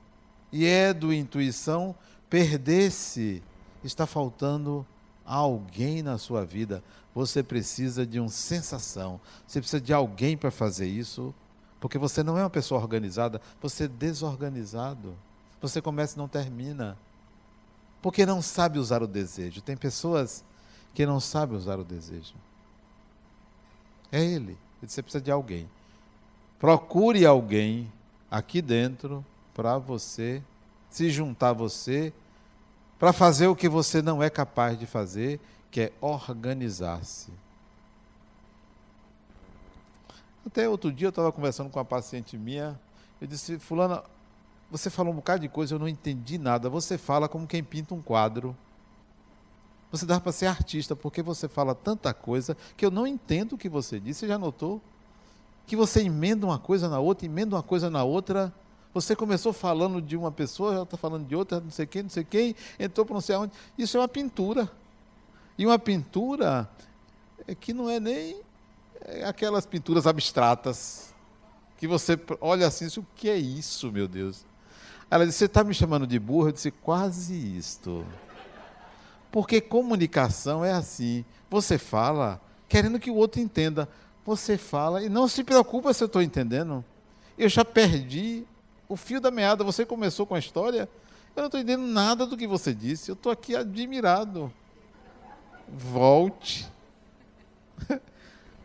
E 0.53 0.65
é 0.65 0.93
do 0.93 1.11
intuição 1.11 1.93
perder-se. 2.29 3.43
Está 3.83 4.07
faltando 4.07 4.87
alguém 5.25 6.03
na 6.03 6.17
sua 6.17 6.45
vida, 6.45 6.83
você 7.13 7.41
precisa 7.41 8.05
de 8.05 8.19
uma 8.19 8.29
sensação, 8.29 9.19
você 9.47 9.59
precisa 9.59 9.81
de 9.81 9.93
alguém 9.93 10.37
para 10.37 10.51
fazer 10.51 10.87
isso, 10.87 11.33
porque 11.79 11.97
você 11.97 12.23
não 12.23 12.37
é 12.37 12.43
uma 12.43 12.49
pessoa 12.49 12.81
organizada, 12.81 13.41
você 13.61 13.85
é 13.85 13.87
desorganizado. 13.87 15.15
Você 15.61 15.81
começa 15.81 16.15
e 16.15 16.17
não 16.17 16.27
termina. 16.27 16.97
Porque 18.01 18.25
não 18.25 18.41
sabe 18.41 18.77
usar 18.77 19.01
o 19.01 19.07
desejo. 19.07 19.61
Tem 19.61 19.75
pessoas 19.75 20.43
que 20.93 21.05
não 21.05 21.19
sabem 21.19 21.57
usar 21.57 21.79
o 21.79 21.83
desejo. 21.83 22.35
É 24.11 24.23
ele. 24.23 24.57
Você 24.81 25.01
precisa 25.01 25.23
de 25.23 25.31
alguém. 25.31 25.69
Procure 26.59 27.25
alguém 27.25 27.91
aqui 28.29 28.61
dentro 28.61 29.25
para 29.53 29.77
você 29.77 30.41
se 30.89 31.09
juntar 31.09 31.49
a 31.49 31.53
você 31.53 32.13
para 32.99 33.11
fazer 33.13 33.47
o 33.47 33.55
que 33.55 33.67
você 33.67 34.01
não 34.01 34.21
é 34.21 34.29
capaz 34.29 34.79
de 34.79 34.85
fazer, 34.85 35.39
que 35.69 35.81
é 35.81 35.93
organizar-se. 35.99 37.31
Até 40.45 40.69
outro 40.69 40.91
dia 40.91 41.07
eu 41.07 41.09
estava 41.09 41.31
conversando 41.31 41.69
com 41.69 41.79
uma 41.79 41.85
paciente 41.85 42.37
minha, 42.37 42.79
eu 43.19 43.27
disse, 43.27 43.57
fulana, 43.57 44.03
você 44.69 44.89
falou 44.89 45.13
um 45.13 45.15
bocado 45.15 45.41
de 45.41 45.49
coisa, 45.49 45.75
eu 45.75 45.79
não 45.79 45.87
entendi 45.87 46.37
nada. 46.37 46.69
Você 46.69 46.97
fala 46.97 47.27
como 47.27 47.47
quem 47.47 47.63
pinta 47.63 47.93
um 47.93 48.01
quadro. 48.01 48.55
Você 49.91 50.05
dá 50.05 50.19
para 50.19 50.31
ser 50.31 50.47
artista, 50.47 50.95
porque 50.95 51.21
você 51.21 51.47
fala 51.47 51.73
tanta 51.73 52.13
coisa 52.13 52.57
que 52.75 52.85
eu 52.85 52.91
não 52.91 53.07
entendo 53.07 53.53
o 53.53 53.57
que 53.57 53.69
você 53.69 53.99
disse. 53.99 54.21
Você 54.21 54.27
já 54.27 54.37
notou? 54.37 54.81
Que 55.65 55.75
você 55.75 56.01
emenda 56.01 56.45
uma 56.45 56.59
coisa 56.59 56.89
na 56.89 56.99
outra, 56.99 57.25
emenda 57.25 57.55
uma 57.55 57.63
coisa 57.63 57.89
na 57.89 58.03
outra. 58.03 58.53
Você 58.95 59.13
começou 59.13 59.51
falando 59.51 60.01
de 60.01 60.15
uma 60.15 60.31
pessoa, 60.31 60.73
já 60.73 60.83
está 60.83 60.95
falando 60.95 61.27
de 61.27 61.35
outra, 61.35 61.59
não 61.59 61.69
sei 61.69 61.85
quem, 61.85 62.03
não 62.03 62.09
sei 62.09 62.23
quem, 62.23 62.55
entrou 62.79 63.05
para 63.05 63.13
não 63.13 63.19
sei 63.19 63.35
aonde. 63.35 63.51
Isso 63.77 63.97
é 63.97 63.99
uma 63.99 64.07
pintura. 64.07 64.71
E 65.57 65.65
uma 65.65 65.77
pintura 65.77 66.69
é 67.45 67.53
que 67.53 67.73
não 67.73 67.89
é 67.89 67.99
nem 67.99 68.39
é 69.01 69.25
aquelas 69.25 69.65
pinturas 69.65 70.07
abstratas 70.07 71.13
que 71.77 71.89
você 71.89 72.17
olha 72.39 72.65
assim, 72.65 72.87
o 72.97 73.05
que 73.17 73.29
é 73.29 73.35
isso, 73.35 73.91
meu 73.91 74.07
Deus? 74.07 74.45
Ela 75.11 75.25
disse, 75.25 75.39
você 75.39 75.45
está 75.45 75.61
me 75.61 75.73
chamando 75.73 76.07
de 76.07 76.17
burro? 76.17 76.47
Eu 76.47 76.53
disse, 76.53 76.71
quase 76.71 77.35
isto. 77.35 78.05
Porque 79.29 79.59
comunicação 79.59 80.63
é 80.63 80.71
assim. 80.71 81.25
Você 81.49 81.77
fala 81.77 82.39
querendo 82.69 82.97
que 82.97 83.11
o 83.11 83.15
outro 83.15 83.41
entenda. 83.41 83.89
Você 84.25 84.57
fala 84.57 85.03
e 85.03 85.09
não 85.09 85.27
se 85.27 85.43
preocupa 85.43 85.93
se 85.93 86.01
eu 86.01 86.05
estou 86.05 86.21
entendendo. 86.21 86.81
Eu 87.37 87.49
já 87.49 87.65
perdi 87.65 88.45
o 88.87 88.95
fio 88.95 89.19
da 89.19 89.31
meada. 89.31 89.63
Você 89.63 89.85
começou 89.85 90.25
com 90.25 90.35
a 90.35 90.39
história, 90.39 90.89
eu 91.35 91.41
não 91.41 91.45
estou 91.45 91.59
entendendo 91.59 91.85
nada 91.85 92.25
do 92.25 92.37
que 92.37 92.47
você 92.47 92.73
disse. 92.73 93.09
Eu 93.09 93.13
estou 93.13 93.31
aqui 93.31 93.55
admirado. 93.55 94.51
Volte. 95.67 96.67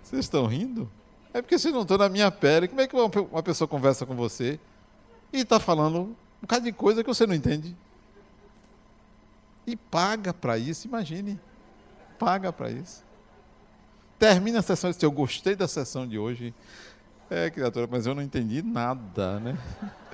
Vocês 0.02 0.24
estão 0.24 0.46
rindo? 0.46 0.90
É 1.32 1.40
porque 1.40 1.56
vocês 1.56 1.72
não 1.72 1.82
estão 1.82 1.96
na 1.96 2.08
minha 2.08 2.30
pele. 2.30 2.66
Como 2.66 2.80
é 2.80 2.88
que 2.88 2.96
uma 2.96 3.42
pessoa 3.42 3.68
conversa 3.68 4.04
com 4.04 4.16
você 4.16 4.58
e 5.32 5.42
está 5.42 5.60
falando 5.60 6.00
um 6.00 6.16
bocado 6.42 6.64
de 6.64 6.72
coisa 6.72 7.04
que 7.04 7.08
você 7.08 7.24
não 7.26 7.34
entende? 7.34 7.76
E 9.64 9.76
paga 9.76 10.34
para 10.34 10.58
isso, 10.58 10.88
imagine. 10.88 11.38
Paga 12.18 12.52
para 12.52 12.70
isso. 12.70 13.04
Termina 14.18 14.58
a 14.58 14.62
sessão 14.62 14.90
eu 15.00 15.12
gostei 15.12 15.54
da 15.54 15.68
sessão 15.68 16.06
de 16.06 16.18
hoje. 16.18 16.52
É, 17.30 17.48
criatura, 17.48 17.86
mas 17.88 18.06
eu 18.06 18.14
não 18.14 18.22
entendi 18.22 18.60
nada, 18.62 19.38
né? 19.38 19.56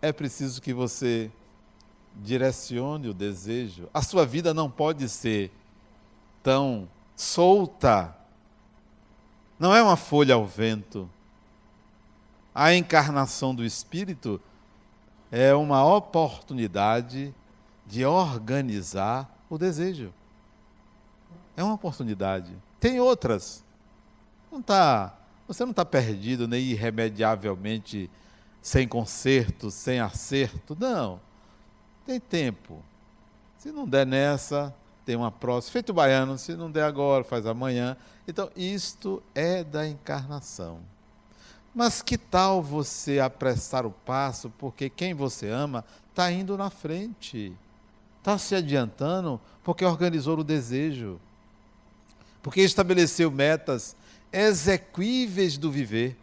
é 0.00 0.12
preciso 0.12 0.62
que 0.62 0.72
você 0.72 1.30
direcione 2.16 3.08
o 3.08 3.14
desejo. 3.14 3.88
A 3.92 4.02
sua 4.02 4.24
vida 4.24 4.54
não 4.54 4.70
pode 4.70 5.08
ser 5.08 5.52
tão 6.42 6.88
solta. 7.16 8.16
Não 9.58 9.74
é 9.74 9.82
uma 9.82 9.96
folha 9.96 10.34
ao 10.34 10.46
vento. 10.46 11.08
A 12.54 12.74
encarnação 12.74 13.54
do 13.54 13.64
Espírito 13.64 14.40
é 15.30 15.54
uma 15.54 15.84
oportunidade 15.84 17.34
de 17.86 18.04
organizar 18.04 19.28
o 19.48 19.58
desejo. 19.58 20.12
É 21.56 21.62
uma 21.62 21.74
oportunidade. 21.74 22.56
Tem 22.80 23.00
outras. 23.00 23.64
Não 24.50 24.62
tá, 24.62 25.16
você 25.48 25.64
não 25.64 25.70
está 25.70 25.84
perdido 25.84 26.46
nem 26.46 26.62
irremediavelmente 26.62 28.10
sem 28.60 28.86
conserto, 28.86 29.70
sem 29.70 29.98
acerto. 29.98 30.76
Não. 30.78 31.18
Tem 32.04 32.20
tempo. 32.20 32.84
Se 33.56 33.72
não 33.72 33.88
der 33.88 34.06
nessa, 34.06 34.74
tem 35.06 35.16
uma 35.16 35.32
próxima. 35.32 35.72
Feito 35.72 35.94
baiano, 35.94 36.36
se 36.36 36.54
não 36.54 36.70
der 36.70 36.84
agora, 36.84 37.24
faz 37.24 37.46
amanhã. 37.46 37.96
Então, 38.26 38.50
isto 38.54 39.22
é 39.34 39.64
da 39.64 39.88
encarnação. 39.88 40.80
Mas 41.74 42.02
que 42.02 42.18
tal 42.18 42.62
você 42.62 43.18
apressar 43.18 43.86
o 43.86 43.90
passo, 43.90 44.50
porque 44.58 44.90
quem 44.90 45.14
você 45.14 45.48
ama 45.48 45.82
está 46.10 46.30
indo 46.30 46.58
na 46.58 46.68
frente, 46.68 47.56
está 48.18 48.36
se 48.36 48.54
adiantando, 48.54 49.40
porque 49.64 49.84
organizou 49.84 50.38
o 50.38 50.44
desejo, 50.44 51.18
porque 52.42 52.60
estabeleceu 52.60 53.30
metas 53.30 53.96
exequíveis 54.32 55.56
do 55.56 55.70
viver. 55.70 56.16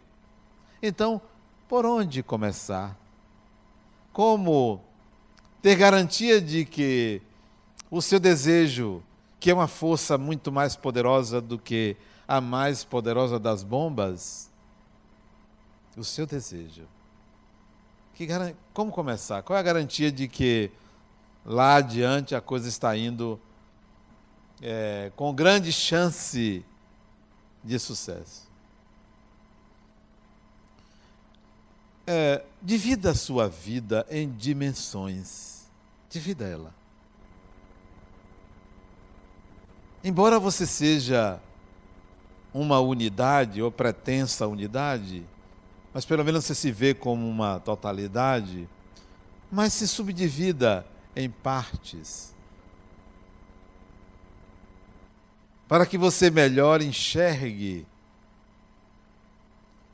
Então, 0.82 1.20
por 1.68 1.84
onde 1.84 2.22
começar? 2.22 2.96
Como 4.12 4.80
ter 5.60 5.76
garantia 5.76 6.40
de 6.40 6.64
que 6.64 7.20
o 7.90 8.00
seu 8.00 8.20
desejo, 8.20 9.02
que 9.40 9.50
é 9.50 9.54
uma 9.54 9.66
força 9.66 10.16
muito 10.16 10.52
mais 10.52 10.76
poderosa 10.76 11.40
do 11.40 11.58
que 11.58 11.96
a 12.26 12.40
mais 12.40 12.84
poderosa 12.84 13.38
das 13.38 13.62
bombas, 13.62 14.50
o 15.96 16.04
seu 16.04 16.26
desejo. 16.26 16.82
Que, 18.14 18.26
como 18.72 18.90
começar? 18.92 19.42
Qual 19.42 19.56
é 19.56 19.60
a 19.60 19.62
garantia 19.62 20.10
de 20.10 20.28
que 20.28 20.70
lá 21.44 21.76
adiante 21.76 22.34
a 22.34 22.40
coisa 22.40 22.68
está 22.68 22.96
indo 22.96 23.40
é, 24.60 25.12
com 25.16 25.34
grande 25.34 25.72
chance 25.72 26.64
de 27.64 27.78
sucesso? 27.78 28.46
É, 32.06 32.44
divida 32.62 33.10
a 33.10 33.14
sua 33.14 33.48
vida 33.48 34.06
em 34.08 34.30
dimensões 34.30 35.56
Divida 36.10 36.44
ela. 36.44 36.74
Embora 40.02 40.38
você 40.38 40.66
seja 40.66 41.40
uma 42.54 42.78
unidade 42.80 43.60
ou 43.60 43.72
pretensa 43.72 44.46
unidade, 44.46 45.26
mas 45.92 46.04
pelo 46.04 46.24
menos 46.24 46.44
você 46.44 46.54
se 46.54 46.70
vê 46.70 46.94
como 46.94 47.28
uma 47.28 47.58
totalidade, 47.58 48.68
mas 49.50 49.72
se 49.72 49.88
subdivida 49.88 50.86
em 51.14 51.28
partes. 51.28 52.34
Para 55.68 55.84
que 55.84 55.98
você 55.98 56.30
melhor 56.30 56.80
enxergue 56.80 57.86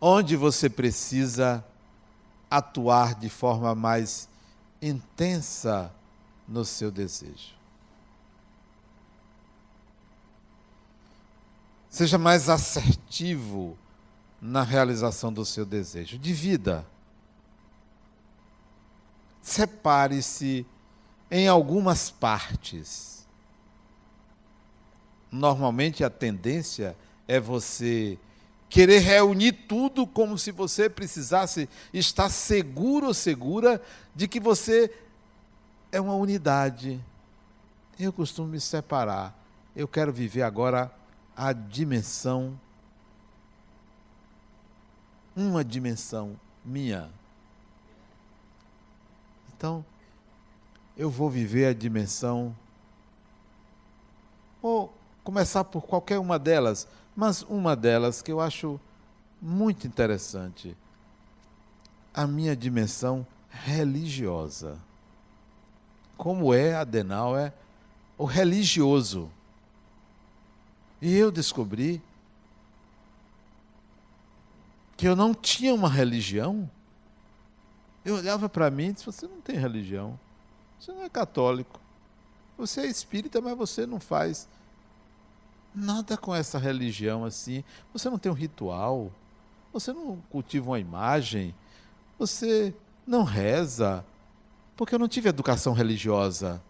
onde 0.01 0.37
você 0.37 0.69
precisa 0.69 1.65
atuar 2.51 3.15
de 3.15 3.29
forma 3.29 3.75
mais 3.75 4.29
intensa 4.83 5.93
no 6.47 6.65
seu 6.65 6.91
desejo. 6.91 7.55
Seja 11.89 12.19
mais 12.19 12.49
assertivo 12.49 13.79
na 14.41 14.63
realização 14.63 15.33
do 15.33 15.45
seu 15.45 15.65
desejo. 15.65 16.19
Divida. 16.19 16.85
Separe-se 19.41 20.67
em 21.31 21.47
algumas 21.47 22.11
partes. 22.11 23.12
Normalmente 25.33 26.05
a 26.05 26.11
tendência 26.11 26.95
é 27.27 27.41
você 27.41 28.19
querer 28.69 28.99
reunir 28.99 29.53
tudo 29.53 30.07
como 30.07 30.37
se 30.37 30.53
você 30.53 30.91
precisasse 30.91 31.69
estar 31.93 32.29
seguro 32.29 33.07
ou 33.07 33.15
segura 33.15 33.83
de 34.15 34.29
que 34.29 34.39
você 34.39 34.95
é 35.91 35.99
uma 35.99 36.15
unidade. 36.15 37.03
Eu 37.99 38.13
costumo 38.13 38.49
me 38.49 38.61
separar. 38.61 39.35
Eu 39.75 39.89
quero 39.89 40.13
viver 40.13 40.43
agora 40.43 40.93
a 41.35 41.53
dimensão, 41.53 42.59
uma 45.35 45.65
dimensão 45.65 46.39
minha. 46.65 47.11
Então, 49.57 49.85
eu 50.97 51.09
vou 51.11 51.31
viver 51.31 51.67
a 51.67 51.73
dimensão, 51.73 52.55
começar 55.25 55.65
por 55.65 55.83
qualquer 55.83 56.19
uma 56.19 56.39
delas, 56.39 56.87
mas 57.15 57.43
uma 57.43 57.77
delas 57.77 58.23
que 58.23 58.33
eu 58.33 58.41
acho 58.41 58.81
muito 59.41 59.87
interessante, 59.87 60.77
a 62.15 62.27
minha 62.27 62.57
dimensão 62.57 63.27
religiosa 63.51 64.79
como 66.23 66.55
é 66.55 66.77
Adenauer, 66.77 67.53
o 68.17 68.25
religioso. 68.25 69.29
E 71.01 71.13
eu 71.17 71.33
descobri 71.33 72.01
que 74.97 75.09
eu 75.09 75.17
não 75.17 75.35
tinha 75.35 75.75
uma 75.75 75.89
religião. 75.89 76.71
Eu 78.05 78.15
olhava 78.15 78.49
para 78.49 78.71
mim 78.71 78.91
e 78.91 78.93
disse: 78.93 79.07
Você 79.07 79.27
não 79.27 79.41
tem 79.41 79.57
religião. 79.57 80.17
Você 80.79 80.93
não 80.93 81.03
é 81.03 81.09
católico. 81.09 81.81
Você 82.57 82.83
é 82.83 82.87
espírita, 82.87 83.41
mas 83.41 83.59
você 83.59 83.85
não 83.85 83.99
faz 83.99 84.49
nada 85.75 86.17
com 86.17 86.35
essa 86.35 86.59
religião 86.59 87.25
assim. 87.25 87.65
Você 87.93 88.09
não 88.11 88.19
tem 88.19 88.31
um 88.31 88.35
ritual. 88.35 89.11
Você 89.73 89.93
não 89.93 90.23
cultiva 90.31 90.71
uma 90.71 90.79
imagem. 90.79 91.55
Você 92.19 92.75
não 93.07 93.25
reza. 93.25 94.05
Porque 94.77 94.95
eu 94.95 94.99
não 94.99 95.09
tive 95.09 95.29
educação 95.29 95.73
religiosa. 95.73 96.63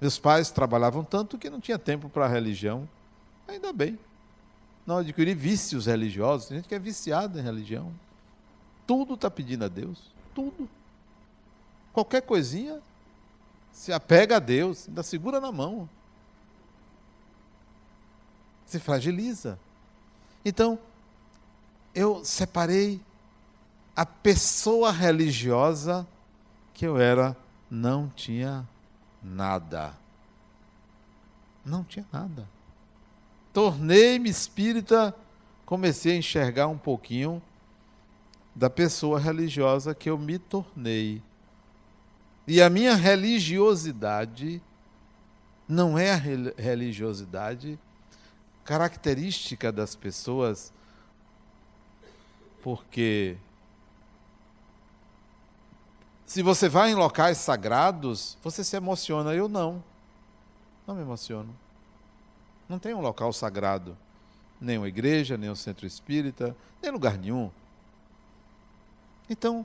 Meus 0.00 0.18
pais 0.18 0.50
trabalhavam 0.50 1.02
tanto 1.02 1.38
que 1.38 1.50
não 1.50 1.60
tinha 1.60 1.78
tempo 1.78 2.08
para 2.08 2.26
a 2.26 2.28
religião. 2.28 2.88
Ainda 3.46 3.72
bem. 3.72 3.98
Não 4.86 4.98
adquiri 4.98 5.34
vícios 5.34 5.86
religiosos. 5.86 6.48
Tem 6.48 6.58
gente 6.58 6.68
que 6.68 6.74
é 6.74 6.78
viciada 6.78 7.40
em 7.40 7.42
religião. 7.42 7.92
Tudo 8.86 9.14
está 9.14 9.30
pedindo 9.30 9.64
a 9.64 9.68
Deus. 9.68 10.00
Tudo. 10.34 10.68
Qualquer 11.92 12.22
coisinha 12.22 12.80
se 13.72 13.92
apega 13.92 14.36
a 14.36 14.40
Deus, 14.40 14.88
ainda 14.88 15.02
segura 15.02 15.40
na 15.40 15.52
mão. 15.52 15.88
Se 18.68 18.78
fragiliza. 18.78 19.58
Então, 20.44 20.78
eu 21.94 22.24
separei 22.24 23.00
a 23.96 24.06
pessoa 24.06 24.92
religiosa 24.92 26.06
que 26.72 26.86
eu 26.86 26.98
era, 26.98 27.36
não 27.68 28.08
tinha 28.08 28.68
nada. 29.22 29.92
Não 31.64 31.82
tinha 31.82 32.06
nada. 32.12 32.46
Tornei-me 33.52 34.30
espírita, 34.30 35.12
comecei 35.66 36.12
a 36.12 36.18
enxergar 36.18 36.68
um 36.68 36.78
pouquinho 36.78 37.42
da 38.54 38.70
pessoa 38.70 39.18
religiosa 39.18 39.94
que 39.94 40.10
eu 40.10 40.18
me 40.18 40.38
tornei. 40.38 41.22
E 42.46 42.62
a 42.62 42.70
minha 42.70 42.94
religiosidade 42.94 44.62
não 45.66 45.98
é 45.98 46.12
a 46.12 46.16
religiosidade 46.56 47.78
característica 48.68 49.72
das 49.72 49.96
pessoas, 49.96 50.70
porque 52.62 53.38
se 56.26 56.42
você 56.42 56.68
vai 56.68 56.90
em 56.90 56.94
locais 56.94 57.38
sagrados, 57.38 58.36
você 58.42 58.62
se 58.62 58.76
emociona. 58.76 59.32
Eu 59.32 59.48
não. 59.48 59.82
Não 60.86 60.94
me 60.94 61.00
emociono. 61.00 61.48
Não 62.68 62.78
tem 62.78 62.92
um 62.92 63.00
local 63.00 63.32
sagrado. 63.32 63.96
Nem 64.60 64.76
uma 64.76 64.88
igreja, 64.88 65.38
nem 65.38 65.48
um 65.48 65.54
centro 65.54 65.86
espírita, 65.86 66.54
nem 66.82 66.92
lugar 66.92 67.16
nenhum. 67.16 67.50
Então, 69.30 69.64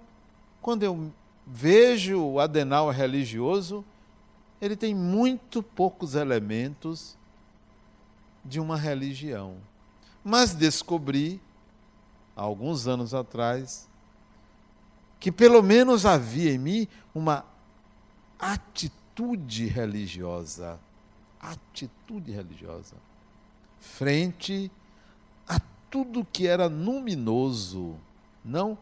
quando 0.61 0.83
eu 0.83 1.11
vejo 1.45 2.21
o 2.21 2.39
Adenal 2.39 2.89
religioso, 2.89 3.83
ele 4.61 4.77
tem 4.77 4.95
muito 4.95 5.61
poucos 5.61 6.15
elementos 6.15 7.17
de 8.43 8.59
uma 8.59 8.77
religião. 8.77 9.55
Mas 10.23 10.53
descobri, 10.53 11.41
alguns 12.35 12.87
anos 12.87 13.13
atrás, 13.13 13.87
que 15.19 15.31
pelo 15.31 15.61
menos 15.61 16.05
havia 16.05 16.53
em 16.53 16.57
mim 16.57 16.87
uma 17.13 17.45
atitude 18.37 19.67
religiosa. 19.67 20.79
Atitude 21.39 22.31
religiosa. 22.31 22.95
Frente 23.79 24.71
a 25.47 25.59
tudo 25.89 26.25
que 26.25 26.47
era 26.47 26.67
luminoso. 26.67 27.95
Não 28.43 28.77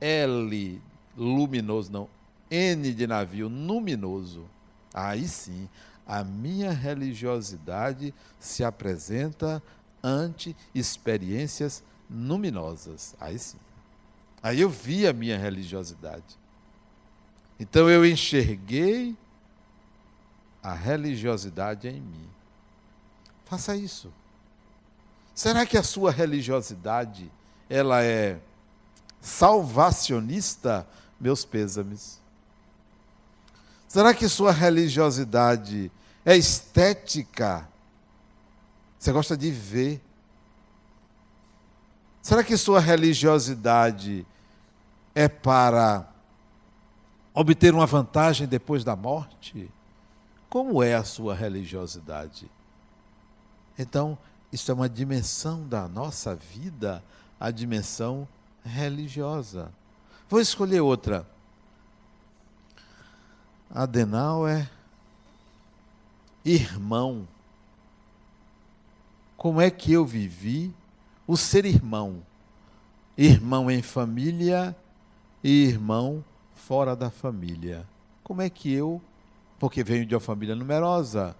L 0.00 0.80
luminoso, 1.16 1.92
não. 1.92 2.08
N 2.50 2.92
de 2.92 3.06
navio, 3.06 3.48
luminoso. 3.48 4.44
Aí 4.92 5.26
sim, 5.26 5.68
a 6.06 6.24
minha 6.24 6.72
religiosidade 6.72 8.14
se 8.38 8.64
apresenta 8.64 9.62
ante 10.02 10.56
experiências 10.74 11.82
luminosas. 12.10 13.14
Aí 13.20 13.38
sim. 13.38 13.58
Aí 14.42 14.60
eu 14.60 14.68
vi 14.68 15.06
a 15.06 15.12
minha 15.12 15.38
religiosidade. 15.38 16.38
Então 17.58 17.88
eu 17.88 18.04
enxerguei 18.04 19.16
a 20.62 20.74
religiosidade 20.74 21.88
em 21.88 22.00
mim. 22.00 22.28
Faça 23.44 23.76
isso. 23.76 24.12
Será 25.34 25.66
que 25.66 25.76
a 25.76 25.82
sua 25.82 26.10
religiosidade 26.10 27.30
ela 27.68 28.02
é 28.02 28.40
salvacionista? 29.20 30.86
Meus 31.20 31.44
pêsames. 31.44 32.21
Será 33.92 34.14
que 34.14 34.26
sua 34.26 34.52
religiosidade 34.52 35.92
é 36.24 36.34
estética? 36.34 37.68
Você 38.98 39.12
gosta 39.12 39.36
de 39.36 39.50
ver. 39.50 40.00
Será 42.22 42.42
que 42.42 42.56
sua 42.56 42.80
religiosidade 42.80 44.26
é 45.14 45.28
para 45.28 46.08
obter 47.34 47.74
uma 47.74 47.84
vantagem 47.84 48.46
depois 48.46 48.82
da 48.82 48.96
morte? 48.96 49.70
Como 50.48 50.82
é 50.82 50.94
a 50.94 51.04
sua 51.04 51.34
religiosidade? 51.34 52.50
Então, 53.78 54.16
isso 54.50 54.70
é 54.70 54.74
uma 54.74 54.88
dimensão 54.88 55.68
da 55.68 55.86
nossa 55.86 56.34
vida, 56.34 57.04
a 57.38 57.50
dimensão 57.50 58.26
religiosa. 58.64 59.70
Vou 60.30 60.40
escolher 60.40 60.80
outra. 60.80 61.26
Adenauer, 63.74 64.70
irmão. 66.44 67.26
Como 69.34 69.62
é 69.62 69.70
que 69.70 69.92
eu 69.92 70.04
vivi 70.04 70.74
o 71.26 71.38
ser 71.38 71.64
irmão? 71.64 72.22
Irmão 73.16 73.70
em 73.70 73.80
família 73.80 74.76
e 75.42 75.64
irmão 75.64 76.22
fora 76.54 76.94
da 76.94 77.10
família. 77.10 77.86
Como 78.22 78.42
é 78.42 78.50
que 78.50 78.70
eu, 78.70 79.00
porque 79.58 79.82
venho 79.82 80.04
de 80.04 80.14
uma 80.14 80.20
família 80.20 80.54
numerosa, 80.54 81.34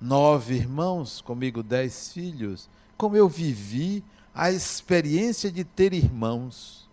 nove 0.00 0.54
irmãos, 0.54 1.20
comigo 1.20 1.60
dez 1.60 2.12
filhos, 2.12 2.68
como 2.96 3.16
eu 3.16 3.28
vivi 3.28 4.04
a 4.32 4.50
experiência 4.52 5.50
de 5.50 5.64
ter 5.64 5.92
irmãos 5.92 6.88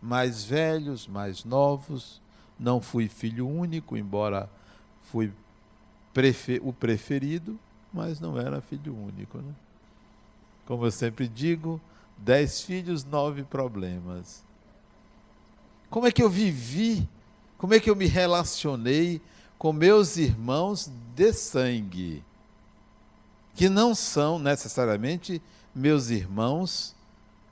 mais 0.00 0.44
velhos, 0.44 1.08
mais 1.08 1.44
novos, 1.44 2.21
não 2.62 2.80
fui 2.80 3.08
filho 3.08 3.48
único, 3.48 3.96
embora 3.96 4.48
fui 5.10 5.32
prefer, 6.14 6.60
o 6.62 6.72
preferido, 6.72 7.58
mas 7.92 8.20
não 8.20 8.38
era 8.38 8.60
filho 8.60 8.94
único. 8.94 9.38
Né? 9.38 9.52
Como 10.64 10.86
eu 10.86 10.90
sempre 10.92 11.26
digo, 11.26 11.80
dez 12.16 12.60
filhos, 12.62 13.04
nove 13.04 13.42
problemas. 13.42 14.44
Como 15.90 16.06
é 16.06 16.12
que 16.12 16.22
eu 16.22 16.30
vivi? 16.30 17.08
Como 17.58 17.74
é 17.74 17.80
que 17.80 17.90
eu 17.90 17.96
me 17.96 18.06
relacionei 18.06 19.20
com 19.58 19.72
meus 19.72 20.16
irmãos 20.16 20.90
de 21.16 21.32
sangue? 21.32 22.24
Que 23.54 23.68
não 23.68 23.92
são 23.92 24.38
necessariamente 24.38 25.42
meus 25.74 26.10
irmãos 26.10 26.94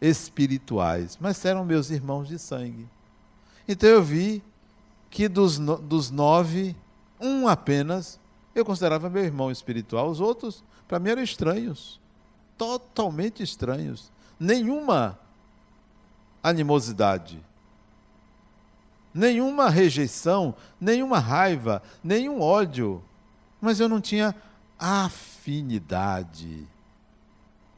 espirituais, 0.01 1.19
mas 1.21 1.45
eram 1.45 1.65
meus 1.65 1.91
irmãos 1.91 2.29
de 2.29 2.39
sangue. 2.39 2.89
Então 3.69 3.89
eu 3.89 4.03
vi 4.03 4.43
que 5.11 5.29
dos, 5.29 5.59
dos 5.59 6.11
nove, 6.11 6.77
um 7.21 7.49
apenas 7.49 8.19
eu 8.55 8.65
considerava 8.65 9.11
meu 9.11 9.25
irmão 9.25 9.51
espiritual, 9.51 10.09
os 10.09 10.21
outros, 10.21 10.65
para 10.89 10.99
mim, 10.99 11.11
eram 11.11 11.23
estranhos. 11.23 12.01
Totalmente 12.57 13.43
estranhos. 13.43 14.11
Nenhuma 14.39 15.19
animosidade, 16.43 17.39
nenhuma 19.13 19.69
rejeição, 19.69 20.55
nenhuma 20.81 21.19
raiva, 21.19 21.83
nenhum 22.03 22.41
ódio. 22.41 23.03
Mas 23.61 23.79
eu 23.79 23.89
não 23.89 24.01
tinha 24.01 24.35
afinidade. 24.79 26.67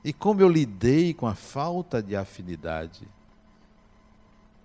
E 0.05 0.13
como 0.13 0.41
eu 0.41 0.49
lidei 0.49 1.13
com 1.13 1.27
a 1.27 1.35
falta 1.35 2.03
de 2.03 2.17
afinidade? 2.17 3.07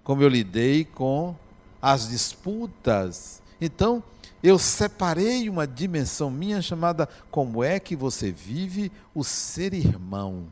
Como 0.03 0.21
eu 0.21 0.29
lidei 0.29 0.85
com 0.85 1.35
as 1.81 2.07
disputas. 2.09 3.41
Então, 3.59 4.03
eu 4.41 4.59
separei 4.59 5.49
uma 5.49 5.65
dimensão 5.65 6.29
minha 6.29 6.61
chamada 6.61 7.07
como 7.31 7.63
é 7.63 7.79
que 7.79 7.95
você 7.95 8.31
vive 8.31 8.91
o 9.13 9.23
ser 9.23 9.73
irmão. 9.73 10.47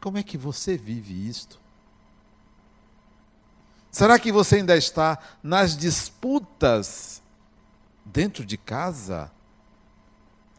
Como 0.00 0.16
é 0.16 0.22
que 0.22 0.38
você 0.38 0.76
vive 0.76 1.28
isto? 1.28 1.60
Será 3.90 4.18
que 4.18 4.30
você 4.30 4.56
ainda 4.56 4.76
está 4.76 5.18
nas 5.42 5.76
disputas 5.76 7.20
dentro 8.04 8.44
de 8.44 8.56
casa? 8.56 9.30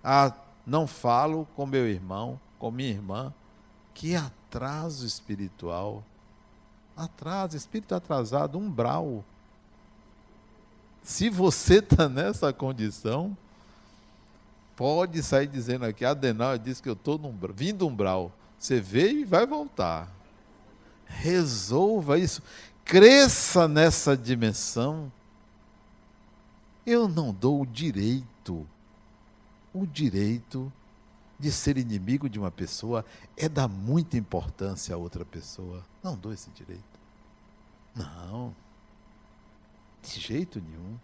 Ah, 0.03 0.33
não 0.65 0.85
falo 0.85 1.47
com 1.55 1.65
meu 1.65 1.87
irmão, 1.87 2.39
com 2.57 2.69
minha 2.69 2.89
irmã. 2.89 3.33
Que 3.93 4.15
atraso 4.15 5.05
espiritual 5.05 6.03
atraso, 6.99 7.55
espírito 7.55 7.95
atrasado, 7.95 8.57
umbral. 8.57 9.23
Se 11.01 11.29
você 11.29 11.75
está 11.75 12.07
nessa 12.09 12.51
condição, 12.51 13.35
pode 14.75 15.23
sair 15.23 15.47
dizendo 15.47 15.85
aqui, 15.85 16.03
Adenal 16.03 16.57
disse 16.57 16.83
que 16.83 16.89
eu 16.89 16.93
estou 16.93 17.19
vindo 17.55 17.87
umbral. 17.87 18.31
Você 18.59 18.81
veio 18.81 19.19
e 19.19 19.25
vai 19.25 19.47
voltar. 19.47 20.11
Resolva 21.05 22.19
isso. 22.19 22.41
Cresça 22.83 23.67
nessa 23.67 24.17
dimensão. 24.17 25.11
Eu 26.85 27.07
não 27.07 27.31
dou 27.33 27.61
o 27.61 27.65
direito, 27.65 28.67
o 29.73 29.85
direito 29.85 30.71
de 31.39 31.51
ser 31.51 31.77
inimigo 31.77 32.29
de 32.29 32.37
uma 32.37 32.51
pessoa 32.51 33.05
é 33.37 33.47
dar 33.47 33.67
muita 33.67 34.17
importância 34.17 34.93
a 34.93 34.97
outra 34.97 35.23
pessoa. 35.23 35.85
Não 36.03 36.17
dou 36.17 36.33
esse 36.33 36.49
direito. 36.49 36.83
Não. 37.95 38.53
De 40.03 40.19
jeito 40.19 40.61
nenhum. 40.61 40.97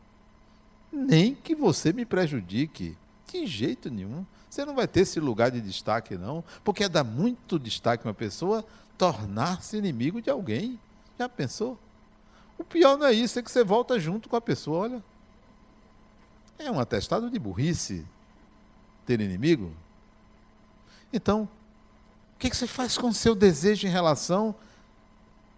Nem 0.92 1.34
que 1.34 1.56
você 1.56 1.94
me 1.94 2.06
prejudique. 2.06 2.98
De 3.32 3.48
jeito 3.48 3.90
nenhum. 3.90 4.26
Você 4.50 4.66
não 4.66 4.76
vai 4.76 4.88
ter 4.88 5.02
esse 5.02 5.20
lugar 5.20 5.52
de 5.52 5.62
destaque, 5.62 6.18
não. 6.18 6.44
Porque 6.64 6.84
é 6.84 6.90
dar 6.90 7.04
muito 7.04 7.58
destaque 7.58 8.06
a 8.06 8.10
uma 8.10 8.14
pessoa 8.14 8.66
tornar-se 8.98 9.78
inimigo 9.78 10.22
de 10.22 10.30
alguém. 10.30 10.80
Já 11.18 11.30
pensou? 11.30 11.78
O 12.58 12.64
pior 12.64 12.98
não 12.98 13.06
é 13.06 13.14
isso, 13.14 13.38
é 13.40 13.42
que 13.42 13.52
você 13.52 13.64
volta 13.64 14.00
junto 14.00 14.30
com 14.30 14.36
a 14.36 14.42
pessoa, 14.42 14.80
olha. 14.80 15.04
É 16.58 16.72
um 16.72 16.80
atestado 16.80 17.30
de 17.30 17.38
burrice 17.38 18.06
ter 19.06 19.20
inimigo. 19.20 19.74
Então, 21.16 21.48
o 22.36 22.38
que 22.38 22.54
você 22.54 22.68
faz 22.68 22.98
com 22.98 23.08
o 23.08 23.14
seu 23.14 23.34
desejo 23.34 23.88
em 23.88 23.90
relação 23.90 24.54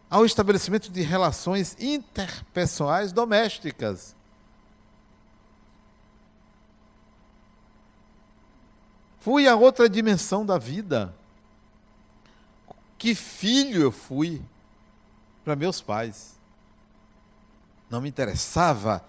ao 0.08 0.24
estabelecimento 0.24 0.91
de 0.91 1.02
relações 1.02 1.76
interpessoais 1.80 3.12
domésticas? 3.12 4.15
Fui 9.20 9.48
a 9.48 9.56
outra 9.56 9.89
dimensão 9.89 10.46
da 10.46 10.60
vida. 10.60 11.12
Que 12.96 13.15
filho 13.15 13.82
eu 13.82 13.91
fui 13.91 14.39
para 15.43 15.56
meus 15.56 15.82
pais. 15.82 16.36
Não 17.89 18.00
me 18.00 18.10
interessava 18.10 19.04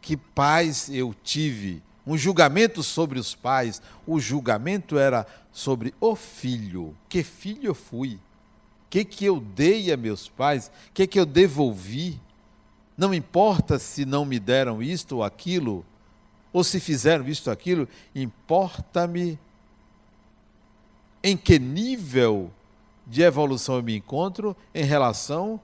que 0.00 0.16
pais 0.16 0.88
eu 0.88 1.14
tive 1.22 1.82
um 2.06 2.16
julgamento 2.16 2.82
sobre 2.82 3.18
os 3.18 3.34
pais, 3.34 3.80
o 4.06 4.20
julgamento 4.20 4.98
era 4.98 5.26
sobre 5.52 5.94
o 6.00 6.14
filho. 6.14 6.94
Que 7.08 7.22
filho 7.22 7.68
eu 7.68 7.74
fui? 7.74 8.18
Que 8.90 9.04
que 9.04 9.24
eu 9.24 9.40
dei 9.40 9.92
a 9.92 9.96
meus 9.96 10.28
pais? 10.28 10.70
Que 10.92 11.06
que 11.06 11.18
eu 11.18 11.24
devolvi? 11.24 12.20
Não 12.96 13.12
importa 13.12 13.78
se 13.78 14.04
não 14.04 14.24
me 14.24 14.38
deram 14.38 14.82
isto 14.82 15.16
ou 15.16 15.24
aquilo, 15.24 15.84
ou 16.52 16.62
se 16.62 16.78
fizeram 16.78 17.26
isto 17.26 17.48
ou 17.48 17.52
aquilo, 17.52 17.88
importa-me 18.14 19.38
em 21.22 21.36
que 21.36 21.58
nível 21.58 22.52
de 23.06 23.22
evolução 23.22 23.76
eu 23.76 23.82
me 23.82 23.96
encontro 23.96 24.56
em 24.74 24.84
relação 24.84 25.60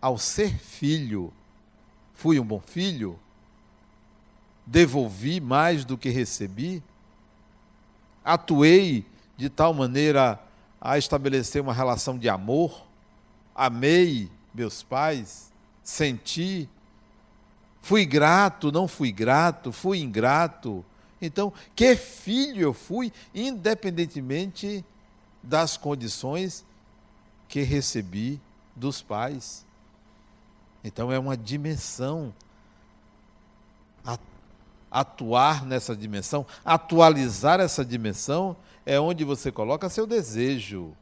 ao 0.00 0.16
ser 0.16 0.56
filho, 0.56 1.32
fui 2.14 2.40
um 2.40 2.44
bom 2.44 2.60
filho? 2.60 3.18
Devolvi 4.66 5.40
mais 5.40 5.84
do 5.84 5.98
que 5.98 6.08
recebi? 6.08 6.82
Atuei 8.24 9.04
de 9.36 9.48
tal 9.48 9.74
maneira 9.74 10.40
a 10.80 10.96
estabelecer 10.98 11.60
uma 11.60 11.72
relação 11.72 12.18
de 12.18 12.28
amor? 12.28 12.86
Amei 13.54 14.30
meus 14.54 14.82
pais? 14.82 15.52
Senti? 15.82 16.68
Fui 17.80 18.06
grato? 18.06 18.70
Não 18.70 18.86
fui 18.86 19.10
grato? 19.10 19.72
Fui 19.72 20.00
ingrato? 20.00 20.84
Então, 21.20 21.52
que 21.74 21.94
filho 21.96 22.62
eu 22.62 22.72
fui, 22.72 23.12
independentemente 23.34 24.84
das 25.42 25.76
condições 25.76 26.64
que 27.48 27.62
recebi 27.62 28.40
dos 28.74 29.02
pais. 29.02 29.66
Então, 30.82 31.12
é 31.12 31.18
uma 31.18 31.36
dimensão. 31.36 32.32
Atuar 34.94 35.64
nessa 35.64 35.96
dimensão, 35.96 36.44
atualizar 36.62 37.60
essa 37.60 37.82
dimensão, 37.82 38.54
é 38.84 39.00
onde 39.00 39.24
você 39.24 39.50
coloca 39.50 39.88
seu 39.88 40.06
desejo. 40.06 40.94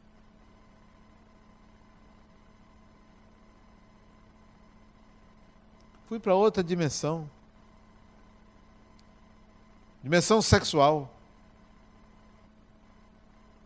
Fui 6.07 6.19
para 6.19 6.33
outra 6.33 6.63
dimensão. 6.63 7.29
Dimensão 10.01 10.41
sexual. 10.41 11.13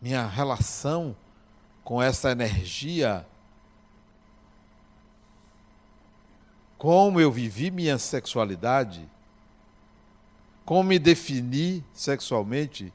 Minha 0.02 0.28
relação 0.28 1.16
com 1.84 2.02
essa 2.02 2.32
energia. 2.32 3.26
Como 6.78 7.20
eu 7.20 7.32
vivi 7.32 7.72
minha 7.72 7.98
sexualidade. 7.98 9.10
Como 10.66 10.84
me 10.84 10.98
defini 11.00 11.84
sexualmente. 11.94 12.92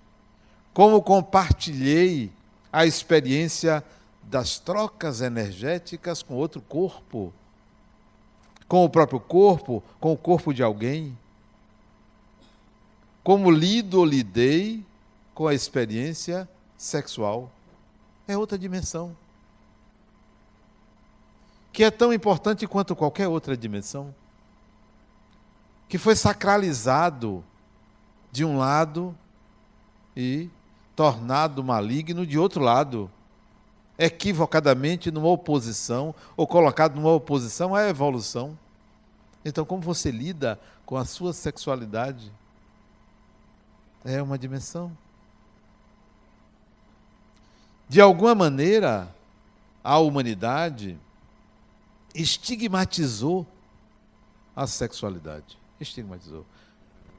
Como 0.75 1.03
compartilhei 1.03 2.31
a 2.73 2.85
experiência 2.85 3.85
das 4.23 4.59
trocas 4.59 5.21
energéticas 5.21 6.23
com 6.23 6.35
outro 6.35 6.61
corpo. 6.61 7.33
Com 8.69 8.85
o 8.85 8.91
próprio 8.91 9.21
corpo, 9.21 9.83
com 9.99 10.13
o 10.13 10.17
corpo 10.17 10.53
de 10.53 10.63
alguém 10.63 11.17
como 13.23 13.51
lido 13.51 13.99
ou 13.99 14.05
lidei 14.05 14.85
com 15.35 15.47
a 15.47 15.55
experiência 15.55 16.49
sexual. 16.77 17.51
É 18.27 18.37
outra 18.37 18.59
dimensão. 18.59 19.17
Que 21.73 21.85
é 21.85 21.91
tão 21.91 22.13
importante 22.13 22.67
quanto 22.67 22.97
qualquer 22.97 23.29
outra 23.29 23.57
dimensão. 23.57 24.15
Que 25.89 25.99
foi 25.99 26.17
sacralizado 26.17 27.45
de 28.31 28.45
um 28.45 28.59
lado 28.59 29.15
e 30.17 30.49
tornado 30.95 31.63
maligno 31.65 32.27
de 32.27 32.39
outro 32.39 32.63
lado. 32.63 33.11
Equivocadamente 33.99 35.11
numa 35.11 35.29
oposição, 35.29 36.15
ou 36.37 36.47
colocado 36.47 36.95
numa 36.95 37.13
oposição 37.13 37.75
à 37.75 37.87
evolução. 37.87 38.59
Então, 39.45 39.65
como 39.65 39.83
você 39.83 40.11
lida 40.11 40.59
com 40.87 40.97
a 40.97 41.05
sua 41.05 41.33
sexualidade? 41.33 42.33
É 44.05 44.23
uma 44.23 44.39
dimensão. 44.39 44.97
De 47.89 48.01
alguma 48.01 48.35
maneira, 48.35 49.15
a 49.83 49.99
humanidade 49.99 50.99
estigmatizou 52.15 53.47
a 54.55 54.67
sexualidade. 54.67 55.59
Estigmatizou. 55.81 56.45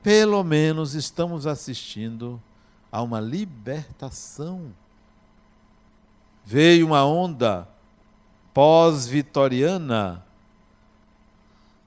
Pelo 0.04 0.44
menos 0.44 0.96
estamos 0.96 1.46
assistindo 1.46 2.42
a 2.92 3.02
uma 3.02 3.20
libertação. 3.20 4.74
Veio 6.44 6.88
uma 6.88 7.06
onda 7.06 7.68
pós-vitoriana 8.54 10.24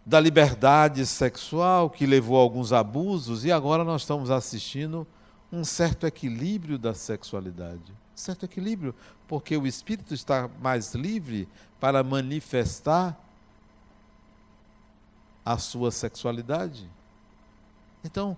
da 0.06 0.20
liberdade 0.20 1.04
sexual 1.06 1.90
que 1.90 2.06
levou 2.06 2.38
a 2.38 2.42
alguns 2.42 2.72
abusos 2.72 3.44
e 3.44 3.50
agora 3.50 3.82
nós 3.82 4.02
estamos 4.02 4.30
assistindo 4.30 5.06
um 5.50 5.64
certo 5.64 6.06
equilíbrio 6.06 6.78
da 6.78 6.94
sexualidade. 6.94 7.92
Certo 8.14 8.44
equilíbrio, 8.44 8.94
porque 9.26 9.56
o 9.56 9.66
espírito 9.66 10.14
está 10.14 10.48
mais 10.60 10.94
livre 10.94 11.48
para 11.80 12.02
manifestar 12.04 13.18
a 15.44 15.58
sua 15.58 15.90
sexualidade. 15.90 16.88
Então, 18.04 18.36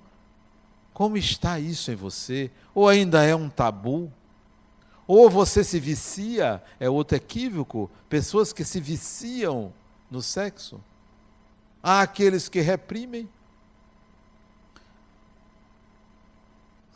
como 0.95 1.17
está 1.17 1.59
isso 1.59 1.91
em 1.91 1.97
você? 1.97 2.51
Ou 2.75 2.89
ainda 2.89 3.23
é 3.23 3.35
um 3.35 3.51
tabu? 3.51 4.11
Ou 5.07 5.29
você 5.29 5.63
se 5.63 5.79
vicia, 5.79 6.63
é 6.81 6.89
outro 6.89 7.17
equívoco, 7.17 7.91
pessoas 8.09 8.53
que 8.53 8.65
se 8.65 8.81
viciam 8.81 9.73
no 10.11 10.23
sexo. 10.23 10.81
Há 11.83 12.01
aqueles 12.01 12.49
que 12.49 12.61
reprimem. 12.61 13.29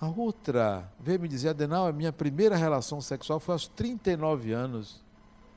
A 0.00 0.08
outra 0.08 0.90
veio 0.98 1.20
me 1.20 1.28
dizer, 1.28 1.50
Adenal, 1.50 1.86
a 1.86 1.92
minha 1.92 2.12
primeira 2.12 2.56
relação 2.56 3.00
sexual 3.00 3.38
foi 3.38 3.52
aos 3.52 3.68
39 3.68 4.52
anos. 4.52 5.00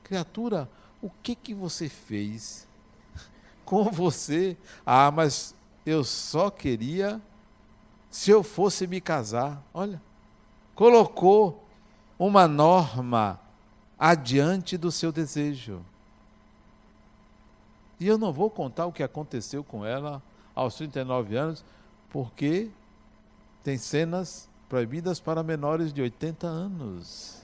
Criatura, 0.02 0.68
o 1.00 1.10
que 1.22 1.34
que 1.34 1.54
você 1.54 1.88
fez 1.88 2.68
com 3.64 3.90
você? 3.90 4.56
Ah, 4.84 5.10
mas 5.10 5.54
eu 5.84 6.04
só 6.04 6.50
queria 6.50 7.20
se 8.10 8.30
eu 8.30 8.42
fosse 8.42 8.86
me 8.86 9.00
casar. 9.00 9.62
Olha, 9.72 10.00
colocou 10.74 11.64
uma 12.18 12.46
norma 12.46 13.40
adiante 13.98 14.76
do 14.76 14.90
seu 14.90 15.10
desejo. 15.10 15.80
E 17.98 18.06
eu 18.06 18.18
não 18.18 18.32
vou 18.32 18.50
contar 18.50 18.86
o 18.86 18.92
que 18.92 19.02
aconteceu 19.02 19.62
com 19.62 19.84
ela 19.84 20.22
aos 20.54 20.74
39 20.74 21.36
anos, 21.36 21.64
porque 22.10 22.70
tem 23.62 23.78
cenas 23.78 24.48
proibidas 24.68 25.20
para 25.20 25.42
menores 25.42 25.92
de 25.92 26.02
80 26.02 26.46
anos. 26.46 27.43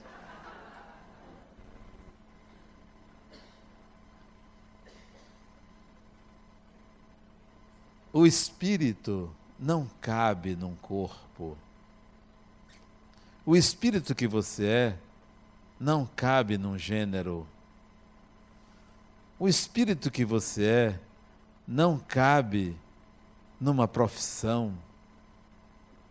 O 8.21 8.27
espírito 8.27 9.31
não 9.57 9.89
cabe 9.99 10.55
num 10.55 10.75
corpo. 10.75 11.57
O 13.43 13.55
espírito 13.55 14.13
que 14.13 14.27
você 14.27 14.65
é 14.67 14.97
não 15.79 16.07
cabe 16.15 16.55
num 16.55 16.77
gênero. 16.77 17.47
O 19.39 19.47
espírito 19.47 20.11
que 20.11 20.23
você 20.23 20.65
é 20.65 20.99
não 21.67 21.97
cabe 21.97 22.77
numa 23.59 23.87
profissão. 23.87 24.71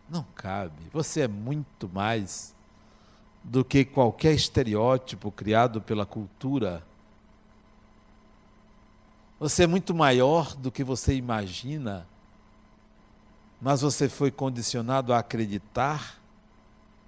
Não 0.09 0.25
cabe. 0.35 0.83
Você 0.91 1.21
é 1.21 1.27
muito 1.29 1.87
mais 1.87 2.53
do 3.41 3.63
que 3.63 3.85
qualquer 3.85 4.33
estereótipo 4.33 5.31
criado 5.31 5.79
pela 5.79 6.05
cultura. 6.05 6.83
Você 9.39 9.63
é 9.63 9.67
muito 9.67 9.95
maior 9.95 10.55
do 10.55 10.69
que 10.71 10.83
você 10.83 11.15
imagina, 11.15 12.05
mas 13.61 13.81
você 13.81 14.09
foi 14.09 14.31
condicionado 14.31 15.13
a 15.13 15.19
acreditar 15.19 16.19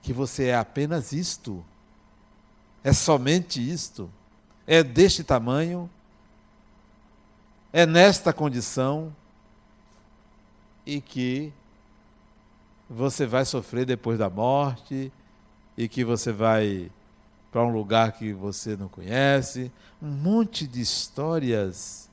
que 0.03 0.13
você 0.13 0.47
é 0.47 0.55
apenas 0.55 1.11
isto, 1.11 1.65
é 2.83 2.93
somente 2.93 3.59
isto, 3.59 4.09
é 4.67 4.83
deste 4.83 5.23
tamanho, 5.23 5.89
é 7.71 7.87
nesta 7.87 8.31
condição? 8.31 9.13
E 10.85 11.01
que 11.01 11.51
você 12.89 13.25
vai 13.25 13.45
sofrer 13.45 13.85
depois 13.85 14.19
da 14.19 14.29
morte? 14.29 15.11
E 15.75 15.87
que 15.87 16.03
você 16.03 16.31
vai 16.31 16.91
para 17.51 17.63
um 17.63 17.71
lugar 17.71 18.11
que 18.11 18.33
você 18.33 18.75
não 18.75 18.87
conhece, 18.87 19.71
um 20.01 20.09
monte 20.09 20.67
de 20.67 20.81
histórias 20.81 22.09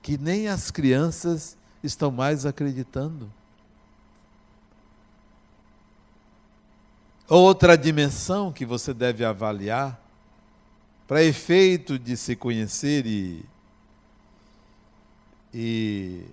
que 0.00 0.16
nem 0.16 0.48
as 0.48 0.70
crianças 0.70 1.56
estão 1.82 2.10
mais 2.10 2.46
acreditando. 2.46 3.30
Outra 7.28 7.76
dimensão 7.76 8.52
que 8.52 8.66
você 8.66 8.92
deve 8.92 9.24
avaliar, 9.24 10.00
para 11.06 11.22
efeito 11.22 11.98
de 11.98 12.16
se 12.16 12.34
conhecer 12.36 13.06
e 13.06 13.44
e 15.52 16.24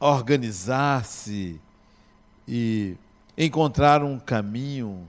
organizar-se 0.00 1.60
e 2.48 2.96
encontrar 3.38 4.02
um 4.02 4.18
caminho. 4.18 5.06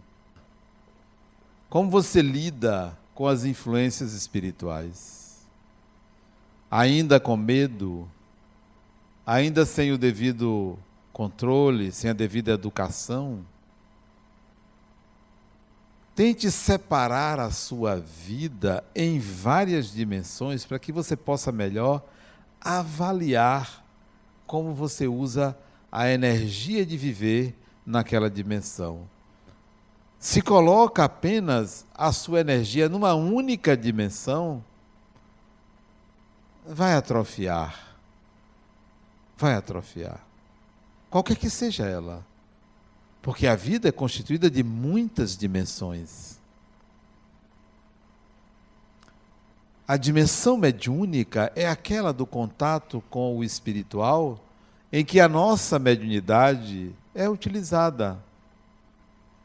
Como 1.69 1.89
você 1.89 2.21
lida 2.21 2.95
com 3.15 3.27
as 3.27 3.45
influências 3.45 4.13
espirituais? 4.13 5.23
ainda 6.75 7.19
com 7.19 7.37
medo, 7.37 8.09
ainda 9.23 9.63
sem 9.63 9.91
o 9.91 9.97
devido 9.97 10.75
controle, 11.11 11.91
sem 11.91 12.09
a 12.09 12.13
devida 12.13 12.51
educação. 12.51 13.45
Tente 16.15 16.51
separar 16.51 17.39
a 17.39 17.49
sua 17.49 17.95
vida 17.95 18.83
em 18.95 19.19
várias 19.19 19.91
dimensões 19.91 20.63
para 20.65 20.77
que 20.77 20.91
você 20.91 21.15
possa 21.15 21.51
melhor 21.51 22.03
avaliar 22.61 23.83
como 24.45 24.73
você 24.73 25.07
usa 25.07 25.57
a 25.91 26.09
energia 26.09 26.85
de 26.85 26.97
viver 26.97 27.57
naquela 27.85 28.29
dimensão. 28.29 29.09
Se 30.19 30.41
coloca 30.41 31.03
apenas 31.03 31.85
a 31.93 32.11
sua 32.11 32.39
energia 32.39 32.87
numa 32.87 33.13
única 33.13 33.75
dimensão, 33.75 34.63
vai 36.65 36.93
atrofiar. 36.93 37.97
Vai 39.37 39.55
atrofiar. 39.55 40.21
Qualquer 41.09 41.35
que 41.35 41.49
seja 41.49 41.85
ela. 41.85 42.25
Porque 43.23 43.47
a 43.47 43.55
vida 43.55 43.87
é 43.87 43.91
constituída 43.91 44.51
de 44.51 44.61
muitas 44.61 45.37
dimensões. 45.37 46.37
A 49.87 49.95
dimensão 49.95 50.57
mediúnica 50.57 51.49
é 51.55 51.65
aquela 51.65 52.11
do 52.11 52.25
contato 52.25 53.01
com 53.09 53.37
o 53.37 53.43
espiritual, 53.43 54.43
em 54.91 55.05
que 55.05 55.21
a 55.21 55.29
nossa 55.29 55.79
mediunidade 55.79 56.91
é 57.15 57.29
utilizada. 57.29 58.21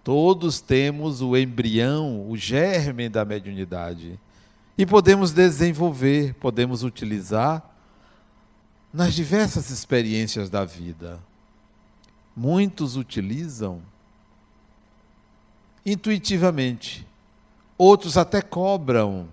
Todos 0.03 0.61
temos 0.61 1.22
o 1.22 1.37
embrião, 1.37 2.29
o 2.29 2.37
germe 2.37 3.09
da 3.09 3.24
mediunidade. 3.24 4.18
E 4.76 4.85
podemos 4.85 5.31
desenvolver, 5.31 6.35
podemos 6.35 6.83
utilizar 6.83 7.62
nas 8.93 9.14
diversas 9.14 9.70
experiências 9.70 10.51
da 10.51 10.64
vida. 10.64 11.20
Muitos 12.41 12.95
utilizam 12.95 13.82
intuitivamente, 15.84 17.05
outros 17.76 18.16
até 18.16 18.41
cobram, 18.41 19.28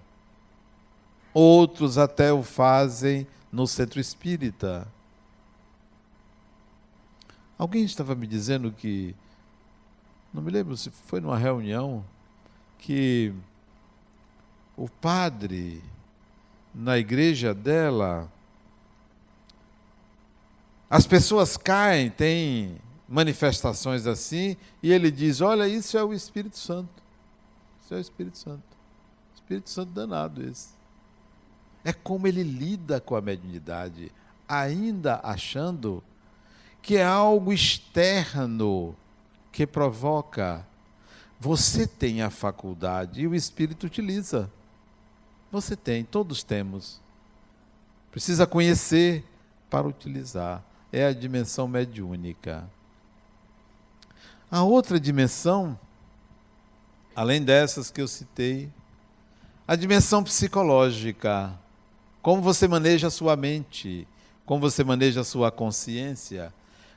outros 1.31 1.99
até 1.99 2.33
o 2.33 2.41
fazem 2.41 3.27
no 3.51 3.67
centro 3.67 3.99
espírita. 3.99 4.87
Alguém 7.59 7.83
estava 7.83 8.15
me 8.15 8.25
dizendo 8.25 8.71
que, 8.71 9.15
não 10.33 10.41
me 10.41 10.49
lembro 10.49 10.75
se 10.75 10.89
foi 10.89 11.21
numa 11.21 11.37
reunião, 11.37 12.03
que 12.79 13.31
o 14.75 14.89
padre, 14.89 15.83
na 16.73 16.97
igreja 16.97 17.53
dela, 17.53 18.27
as 20.89 21.05
pessoas 21.05 21.55
caem, 21.55 22.09
tem 22.09 22.83
manifestações 23.07 24.07
assim, 24.07 24.57
e 24.81 24.91
ele 24.91 25.11
diz: 25.11 25.41
Olha, 25.41 25.67
isso 25.67 25.97
é 25.97 26.03
o 26.03 26.13
Espírito 26.13 26.57
Santo. 26.57 27.03
Isso 27.83 27.93
é 27.93 27.97
o 27.97 28.01
Espírito 28.01 28.37
Santo. 28.37 28.63
Espírito 29.33 29.69
Santo 29.69 29.91
danado 29.91 30.43
esse. 30.43 30.69
É 31.83 31.93
como 31.93 32.25
ele 32.25 32.41
lida 32.41 32.99
com 32.99 33.15
a 33.15 33.21
mediunidade, 33.21 34.11
ainda 34.47 35.19
achando 35.23 36.03
que 36.81 36.97
é 36.97 37.05
algo 37.05 37.53
externo 37.53 38.95
que 39.51 39.67
provoca. 39.67 40.65
Você 41.39 41.85
tem 41.85 42.23
a 42.23 42.31
faculdade 42.31 43.21
e 43.21 43.27
o 43.27 43.35
Espírito 43.35 43.85
utiliza. 43.85 44.51
Você 45.51 45.75
tem, 45.75 46.03
todos 46.03 46.43
temos. 46.43 46.99
Precisa 48.11 48.47
conhecer 48.47 49.23
para 49.69 49.87
utilizar. 49.87 50.63
É 50.91 51.05
a 51.05 51.13
dimensão 51.13 51.67
mediúnica. 51.67 52.67
A 54.49 54.63
outra 54.63 54.99
dimensão, 54.99 55.77
além 57.15 57.43
dessas 57.43 57.89
que 57.89 58.01
eu 58.01 58.07
citei, 58.07 58.71
a 59.67 59.75
dimensão 59.75 60.23
psicológica. 60.23 61.53
Como 62.21 62.41
você 62.41 62.67
maneja 62.67 63.07
a 63.07 63.11
sua 63.11 63.35
mente, 63.35 64.07
como 64.45 64.61
você 64.61 64.83
maneja 64.83 65.21
a 65.21 65.23
sua 65.23 65.51
consciência, 65.51 66.53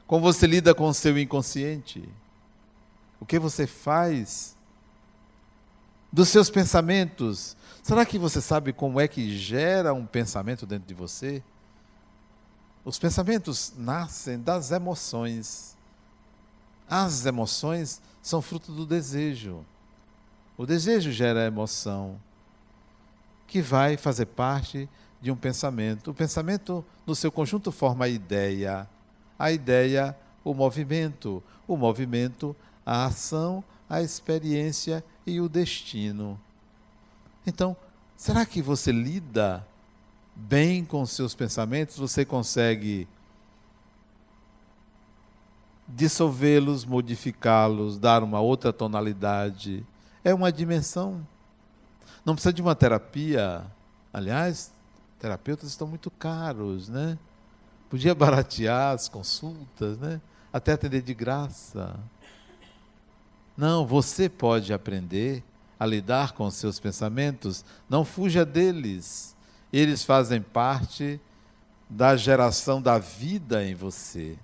como 0.07 0.23
você 0.23 0.47
lida 0.47 0.75
com 0.75 0.89
o 0.89 0.95
seu 0.95 1.19
inconsciente. 1.19 2.09
O 3.21 3.27
que 3.27 3.39
você 3.39 3.67
faz 3.67 4.57
dos 6.13 6.29
seus 6.29 6.51
pensamentos. 6.51 7.57
Será 7.83 8.05
que 8.05 8.19
você 8.19 8.41
sabe 8.41 8.73
como 8.73 9.01
é 9.01 9.07
que 9.09 9.37
gera 9.37 9.93
um 9.93 10.07
pensamento 10.07 10.67
dentro 10.67 10.87
de 10.87 10.95
você? 10.95 11.43
Os 12.85 12.99
pensamentos 12.99 13.73
nascem 13.77 14.39
das 14.39 14.71
emoções. 14.71 15.77
As 16.89 17.27
emoções 17.27 18.01
são 18.23 18.41
fruto 18.41 18.73
do 18.73 18.87
desejo. 18.87 19.65
O 20.57 20.67
desejo 20.67 21.13
gera 21.13 21.47
emoção, 21.47 22.19
que 23.47 23.61
vai 23.63 23.97
fazer 23.97 24.27
parte 24.27 24.89
de 25.21 25.31
um 25.31 25.37
pensamento. 25.37 26.11
O 26.11 26.15
pensamento, 26.15 26.85
no 27.07 27.15
seu 27.15 27.31
conjunto, 27.31 27.71
forma 27.71 28.07
a 28.07 28.09
ideia. 28.09 28.89
A 29.39 29.53
ideia, 29.53 30.17
o 30.45 30.55
movimento. 30.55 31.43
O 31.67 31.77
movimento, 31.77 32.57
a 32.85 33.07
ação, 33.07 33.63
a 33.89 34.03
experiência 34.03 35.05
e 35.27 35.41
o 35.41 35.49
destino. 35.49 36.41
Então, 37.47 37.77
será 38.17 38.45
que 38.45 38.61
você 38.61 38.93
lida 38.93 39.67
bem 40.35 40.85
com 40.85 41.05
seus 41.07 41.35
pensamentos? 41.35 41.99
Você 41.99 42.25
consegue 42.25 43.09
dissolvê-los, 45.89 46.85
modificá-los, 46.85 47.99
dar 47.99 48.23
uma 48.23 48.41
outra 48.41 48.73
tonalidade. 48.73 49.85
É 50.23 50.35
uma 50.35 50.53
dimensão. 50.53 51.27
Não 52.25 52.35
precisa 52.35 52.53
de 52.53 52.61
uma 52.61 52.75
terapia. 52.75 53.65
Aliás, 54.13 54.73
terapeutas 55.19 55.71
estão 55.71 55.87
muito 55.87 56.11
caros, 56.11 56.89
né? 56.89 57.19
Podia 57.89 58.15
baratear 58.15 58.95
as 58.95 59.09
consultas, 59.09 59.99
né? 59.99 60.21
Até 60.53 60.73
atender 60.73 61.01
de 61.01 61.15
graça. 61.15 61.99
Não, 63.57 63.87
você 63.87 64.29
pode 64.29 64.73
aprender 64.73 65.43
a 65.81 65.87
lidar 65.87 66.33
com 66.33 66.45
os 66.47 66.55
seus 66.55 66.79
pensamentos, 66.79 67.65
não 67.89 68.05
fuja 68.05 68.45
deles. 68.45 69.35
Eles 69.73 70.05
fazem 70.05 70.43
parte 70.43 71.21
da 71.89 72.17
geração 72.17 72.83
da 72.83 72.99
vida 72.99 73.65
em 73.65 73.75
você. 73.75 74.37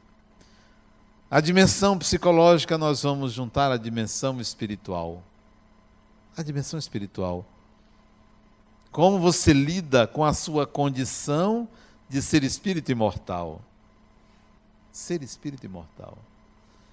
A 1.34 1.40
dimensão 1.40 1.98
psicológica 1.98 2.78
nós 2.78 3.02
vamos 3.02 3.32
juntar 3.32 3.72
à 3.72 3.76
dimensão 3.76 4.40
espiritual. 4.40 5.20
A 6.36 6.44
dimensão 6.44 6.78
espiritual. 6.78 7.44
Como 8.92 9.18
você 9.18 9.52
lida 9.52 10.06
com 10.06 10.24
a 10.24 10.32
sua 10.32 10.64
condição 10.64 11.66
de 12.08 12.22
ser 12.22 12.44
espírito 12.44 12.92
imortal? 12.92 13.60
Ser 14.92 15.24
espírito 15.24 15.66
imortal. 15.66 16.16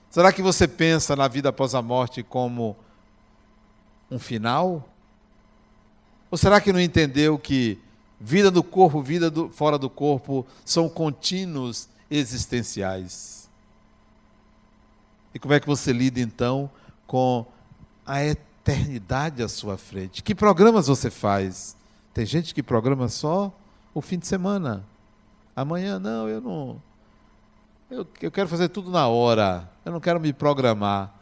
Será 0.10 0.34
que 0.34 0.42
você 0.42 0.68
pensa 0.68 1.16
na 1.16 1.28
vida 1.28 1.50
após 1.50 1.76
a 1.76 1.82
morte 1.84 2.24
como 2.24 2.76
um 4.10 4.18
final? 4.18 4.90
Ou 6.32 6.38
será 6.40 6.60
que 6.60 6.74
não 6.74 6.82
entendeu 6.82 7.38
que 7.38 7.80
vida 8.20 8.50
do 8.50 8.64
corpo, 8.64 9.04
vida 9.04 9.30
do, 9.30 9.50
fora 9.50 9.78
do 9.78 9.88
corpo 9.88 10.48
são 10.66 10.90
contínuos 10.90 11.88
existenciais? 12.10 13.41
E 15.34 15.40
como 15.40 15.54
é 15.54 15.60
que 15.60 15.68
você 15.68 15.94
lida 15.94 16.20
então 16.20 16.70
com 17.08 17.46
a 18.06 18.24
eternidade 18.24 19.42
à 19.42 19.48
sua 19.48 19.78
frente? 19.78 20.22
Que 20.22 20.36
programas 20.36 20.88
você 20.88 21.10
faz? 21.10 21.76
Tem 22.14 22.26
gente 22.26 22.54
que 22.54 22.62
programa 22.62 23.08
só 23.08 23.54
o 23.94 24.02
fim 24.02 24.20
de 24.20 24.28
semana. 24.28 24.84
Amanhã 25.56 26.00
não, 26.00 26.28
eu 26.28 26.42
não. 26.42 26.82
Eu, 27.90 28.08
eu 28.22 28.32
quero 28.32 28.50
fazer 28.50 28.70
tudo 28.70 28.90
na 28.90 29.08
hora. 29.08 29.70
Eu 29.86 29.92
não 29.92 30.00
quero 30.00 30.20
me 30.20 30.34
programar. 30.34 31.14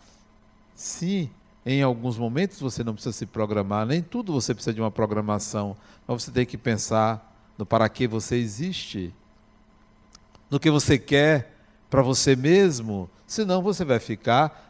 Sim, 0.76 1.30
em 1.66 1.84
alguns 1.84 2.18
momentos 2.18 2.60
você 2.60 2.84
não 2.84 2.94
precisa 2.94 3.14
se 3.14 3.26
programar, 3.26 3.86
nem 3.86 4.02
tudo 4.02 4.34
você 4.34 4.54
precisa 4.54 4.74
de 4.74 4.82
uma 4.82 4.90
programação, 4.90 5.76
mas 6.08 6.24
você 6.24 6.32
tem 6.32 6.46
que 6.46 6.58
pensar 6.58 7.36
no 7.58 7.66
para 7.66 7.88
que 7.90 8.08
você 8.08 8.38
existe, 8.38 9.14
no 10.50 10.60
que 10.60 10.72
você 10.72 10.98
quer 10.98 11.59
para 11.90 12.02
você 12.02 12.36
mesmo, 12.36 13.10
senão 13.26 13.62
você 13.62 13.84
vai 13.84 14.00
ficar 14.00 14.70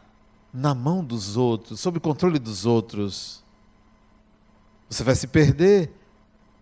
na 0.52 0.74
mão 0.74 1.04
dos 1.04 1.36
outros, 1.36 1.80
sob 1.80 1.98
o 1.98 2.00
controle 2.00 2.38
dos 2.38 2.66
outros. 2.66 3.44
Você 4.88 5.04
vai 5.04 5.14
se 5.14 5.26
perder, 5.26 5.90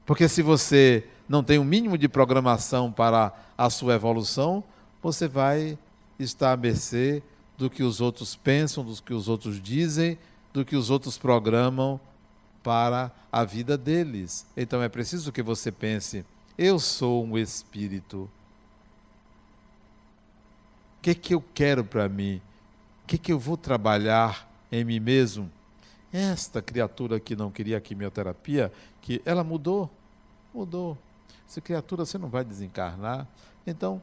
porque 0.04 0.28
se 0.28 0.42
você 0.42 1.06
não 1.28 1.42
tem 1.42 1.58
um 1.58 1.64
mínimo 1.64 1.96
de 1.96 2.08
programação 2.08 2.90
para 2.90 3.32
a 3.56 3.70
sua 3.70 3.94
evolução, 3.94 4.62
você 5.02 5.28
vai 5.28 5.78
estar 6.18 6.52
à 6.52 6.56
mercê 6.56 7.22
do 7.56 7.70
que 7.70 7.82
os 7.82 8.00
outros 8.00 8.34
pensam, 8.36 8.84
do 8.84 9.02
que 9.02 9.14
os 9.14 9.28
outros 9.28 9.60
dizem, 9.60 10.18
do 10.52 10.64
que 10.64 10.76
os 10.76 10.90
outros 10.90 11.18
programam 11.18 12.00
para 12.62 13.10
a 13.30 13.44
vida 13.44 13.76
deles. 13.78 14.46
Então 14.56 14.82
é 14.82 14.88
preciso 14.88 15.32
que 15.32 15.42
você 15.42 15.70
pense 15.70 16.24
Eu 16.56 16.78
sou 16.78 17.24
um 17.24 17.38
espírito. 17.38 18.28
Que, 21.08 21.14
que 21.14 21.34
eu 21.34 21.42
quero 21.54 21.82
para 21.82 22.06
mim? 22.06 22.36
O 23.02 23.06
que, 23.06 23.16
que 23.16 23.32
eu 23.32 23.38
vou 23.38 23.56
trabalhar 23.56 24.46
em 24.70 24.84
mim 24.84 25.00
mesmo? 25.00 25.50
Esta 26.12 26.60
criatura 26.60 27.18
que 27.18 27.34
não 27.34 27.50
queria 27.50 27.80
quimioterapia, 27.80 28.70
que 29.00 29.22
ela 29.24 29.42
mudou, 29.42 29.88
mudou. 30.52 30.98
Essa 31.48 31.62
criatura 31.62 32.04
você 32.04 32.18
não 32.18 32.28
vai 32.28 32.44
desencarnar. 32.44 33.26
Então, 33.66 34.02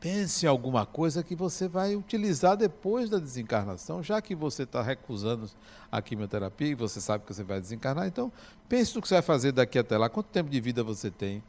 pense 0.00 0.44
em 0.44 0.48
alguma 0.48 0.84
coisa 0.84 1.22
que 1.22 1.36
você 1.36 1.68
vai 1.68 1.94
utilizar 1.94 2.56
depois 2.56 3.08
da 3.08 3.20
desencarnação, 3.20 4.02
já 4.02 4.20
que 4.20 4.34
você 4.34 4.64
está 4.64 4.82
recusando 4.82 5.48
a 5.92 6.02
quimioterapia 6.02 6.66
e 6.66 6.74
você 6.74 7.00
sabe 7.00 7.24
que 7.24 7.32
você 7.32 7.44
vai 7.44 7.60
desencarnar, 7.60 8.08
então 8.08 8.32
pense 8.68 8.92
no 8.96 9.00
que 9.00 9.06
você 9.06 9.14
vai 9.14 9.22
fazer 9.22 9.52
daqui 9.52 9.78
até 9.78 9.96
lá. 9.96 10.08
Quanto 10.08 10.26
tempo 10.30 10.50
de 10.50 10.60
vida 10.60 10.82
você 10.82 11.12
tem? 11.12 11.40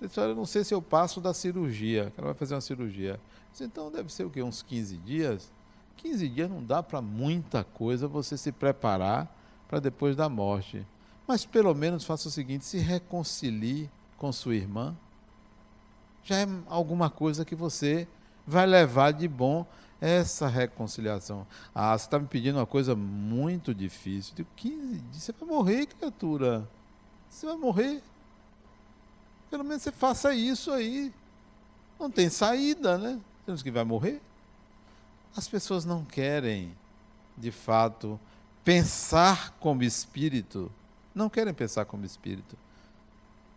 Ele 0.00 0.08
disse, 0.08 0.20
eu 0.20 0.34
não 0.34 0.46
sei 0.46 0.64
se 0.64 0.74
eu 0.74 0.82
passo 0.82 1.20
da 1.20 1.32
cirurgia, 1.32 2.12
ela 2.16 2.28
vai 2.28 2.34
fazer 2.34 2.54
uma 2.54 2.60
cirurgia. 2.60 3.20
Disse, 3.50 3.64
então 3.64 3.90
deve 3.90 4.12
ser 4.12 4.24
o 4.24 4.30
quê? 4.30 4.42
Uns 4.42 4.62
15 4.62 4.96
dias? 4.98 5.52
15 5.96 6.28
dias 6.28 6.50
não 6.50 6.62
dá 6.62 6.82
para 6.82 7.00
muita 7.00 7.64
coisa 7.64 8.08
você 8.08 8.36
se 8.36 8.52
preparar 8.52 9.32
para 9.68 9.80
depois 9.80 10.16
da 10.16 10.28
morte. 10.28 10.86
Mas 11.26 11.44
pelo 11.44 11.74
menos 11.74 12.04
faça 12.04 12.28
o 12.28 12.30
seguinte: 12.30 12.64
se 12.64 12.78
reconcilie 12.78 13.90
com 14.18 14.32
sua 14.32 14.54
irmã, 14.54 14.94
já 16.22 16.38
é 16.38 16.48
alguma 16.66 17.08
coisa 17.08 17.44
que 17.44 17.54
você 17.54 18.06
vai 18.46 18.66
levar 18.66 19.12
de 19.12 19.26
bom 19.26 19.66
essa 20.00 20.46
reconciliação. 20.46 21.46
Ah, 21.74 21.96
você 21.96 22.04
está 22.06 22.18
me 22.18 22.26
pedindo 22.26 22.58
uma 22.58 22.66
coisa 22.66 22.94
muito 22.94 23.74
difícil. 23.74 24.34
De 24.34 24.44
15 24.56 24.98
dias, 24.98 25.22
você 25.22 25.32
vai 25.32 25.48
morrer, 25.48 25.86
criatura. 25.86 26.68
Você 27.28 27.46
vai 27.46 27.56
morrer. 27.56 28.02
Pelo 29.54 29.62
menos 29.62 29.84
você 29.84 29.92
faça 29.92 30.34
isso 30.34 30.72
aí. 30.72 31.14
Não 31.96 32.10
tem 32.10 32.28
saída, 32.28 32.98
né? 32.98 33.20
Temos 33.46 33.62
que 33.62 33.70
vai 33.70 33.84
morrer. 33.84 34.20
As 35.36 35.46
pessoas 35.46 35.84
não 35.84 36.04
querem, 36.04 36.76
de 37.38 37.52
fato, 37.52 38.18
pensar 38.64 39.56
como 39.60 39.84
espírito. 39.84 40.72
Não 41.14 41.30
querem 41.30 41.54
pensar 41.54 41.84
como 41.84 42.04
espírito. 42.04 42.58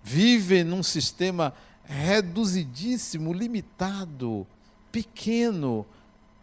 Vivem 0.04 0.64
num 0.64 0.84
sistema 0.84 1.52
reduzidíssimo, 1.84 3.34
limitado, 3.34 4.46
pequeno, 4.92 5.84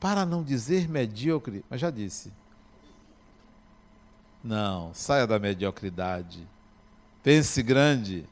para 0.01 0.27
não 0.27 0.43
dizer 0.43 0.89
medíocre, 0.89 1.65
mas 1.71 1.81
já 1.81 1.91
disse. 1.91 2.33
Não, 4.43 4.93
saia 4.93 5.29
da 5.29 5.39
mediocridade. 5.39 6.45
Pense 7.23 7.63
grande. 7.63 8.29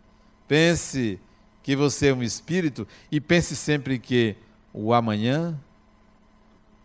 Pense 0.47 1.19
que 1.63 1.77
você 1.77 2.09
é 2.09 2.15
um 2.15 2.23
espírito 2.23 2.87
e 3.11 3.21
pense 3.21 3.55
sempre 3.55 3.99
que 3.99 4.37
o 4.73 4.93
amanhã 4.93 5.59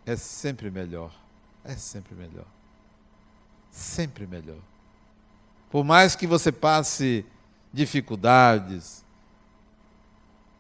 é 0.05 0.15
sempre 0.15 0.69
melhor. 0.69 1.11
É 1.63 1.75
sempre 1.75 2.15
melhor. 2.15 2.45
Sempre 3.71 4.25
melhor. 4.25 4.59
Por 5.69 5.83
mais 5.83 6.15
que 6.15 6.25
você 6.25 6.51
passe 6.51 7.25
dificuldades, 7.73 9.03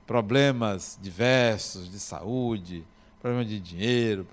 problemas 0.05 0.97
diversos 1.01 1.89
de 1.89 1.99
saúde, 1.99 2.83
problema 3.21 3.45
de 3.45 3.59
dinheiro, 3.59 4.27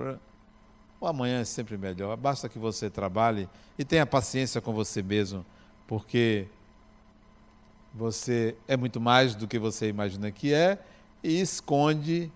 o 1.01 1.07
amanhã 1.07 1.41
é 1.41 1.45
sempre 1.45 1.77
melhor. 1.77 2.17
Basta 2.17 2.49
que 2.49 2.59
você 2.59 2.91
trabalhe 2.91 3.49
e 3.79 3.85
tenha 3.85 4.07
paciência 4.07 4.61
com 4.61 4.73
você 4.73 5.03
mesmo, 5.03 5.45
porque 5.87 6.47
você 7.95 8.57
é 8.67 8.77
muito 8.77 9.01
mais 9.01 9.35
do 9.35 9.47
que 9.47 9.59
você 9.59 9.89
imagina 9.89 10.31
que 10.33 10.53
é 10.53 10.79
e 11.23 11.41
esconde 11.41 12.31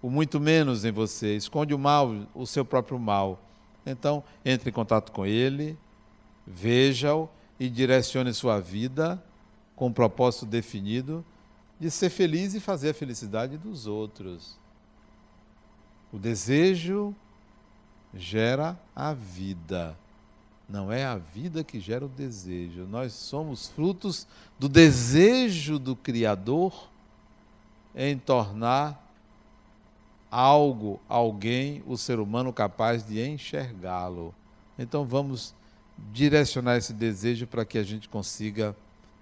o 0.00 0.08
muito 0.08 0.40
menos 0.40 0.84
em 0.84 0.92
você, 0.92 1.36
esconde 1.36 1.74
o 1.74 1.78
mal, 1.78 2.14
o 2.34 2.46
seu 2.46 2.64
próprio 2.64 2.98
mal. 2.98 3.40
Então, 3.84 4.24
entre 4.44 4.70
em 4.70 4.72
contato 4.72 5.12
com 5.12 5.26
ele, 5.26 5.78
veja-o 6.46 7.28
e 7.60 7.68
direcione 7.68 8.32
sua 8.32 8.60
vida 8.60 9.22
com 9.76 9.88
um 9.88 9.92
propósito 9.92 10.46
definido 10.46 11.24
de 11.78 11.90
ser 11.90 12.08
feliz 12.08 12.54
e 12.54 12.60
fazer 12.60 12.90
a 12.90 12.94
felicidade 12.94 13.58
dos 13.58 13.86
outros. 13.86 14.58
O 16.12 16.18
desejo 16.18 17.14
gera 18.14 18.78
a 18.94 19.12
vida. 19.12 19.96
Não 20.68 20.90
é 20.90 21.04
a 21.04 21.16
vida 21.16 21.62
que 21.62 21.78
gera 21.78 22.06
o 22.06 22.08
desejo. 22.08 22.86
Nós 22.86 23.12
somos 23.12 23.68
frutos 23.68 24.26
do 24.58 24.68
desejo 24.68 25.78
do 25.78 25.94
Criador 25.94 26.88
em 27.94 28.18
tornar 28.18 29.00
algo, 30.30 31.00
alguém, 31.08 31.82
o 31.86 31.96
ser 31.96 32.18
humano 32.18 32.52
capaz 32.52 33.06
de 33.06 33.24
enxergá-lo. 33.24 34.34
Então 34.78 35.04
vamos 35.04 35.54
direcionar 36.12 36.76
esse 36.76 36.92
desejo 36.92 37.46
para 37.46 37.64
que 37.64 37.78
a 37.78 37.84
gente 37.84 38.08
consiga 38.08 38.74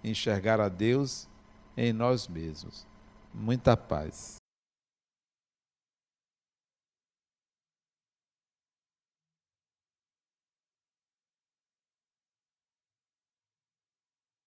enxergar 0.03 0.61
a 0.61 0.68
Deus 0.68 1.28
em 1.76 1.93
nós 1.93 2.26
mesmos. 2.26 2.86
Muita 3.34 3.76
paz. 3.76 4.41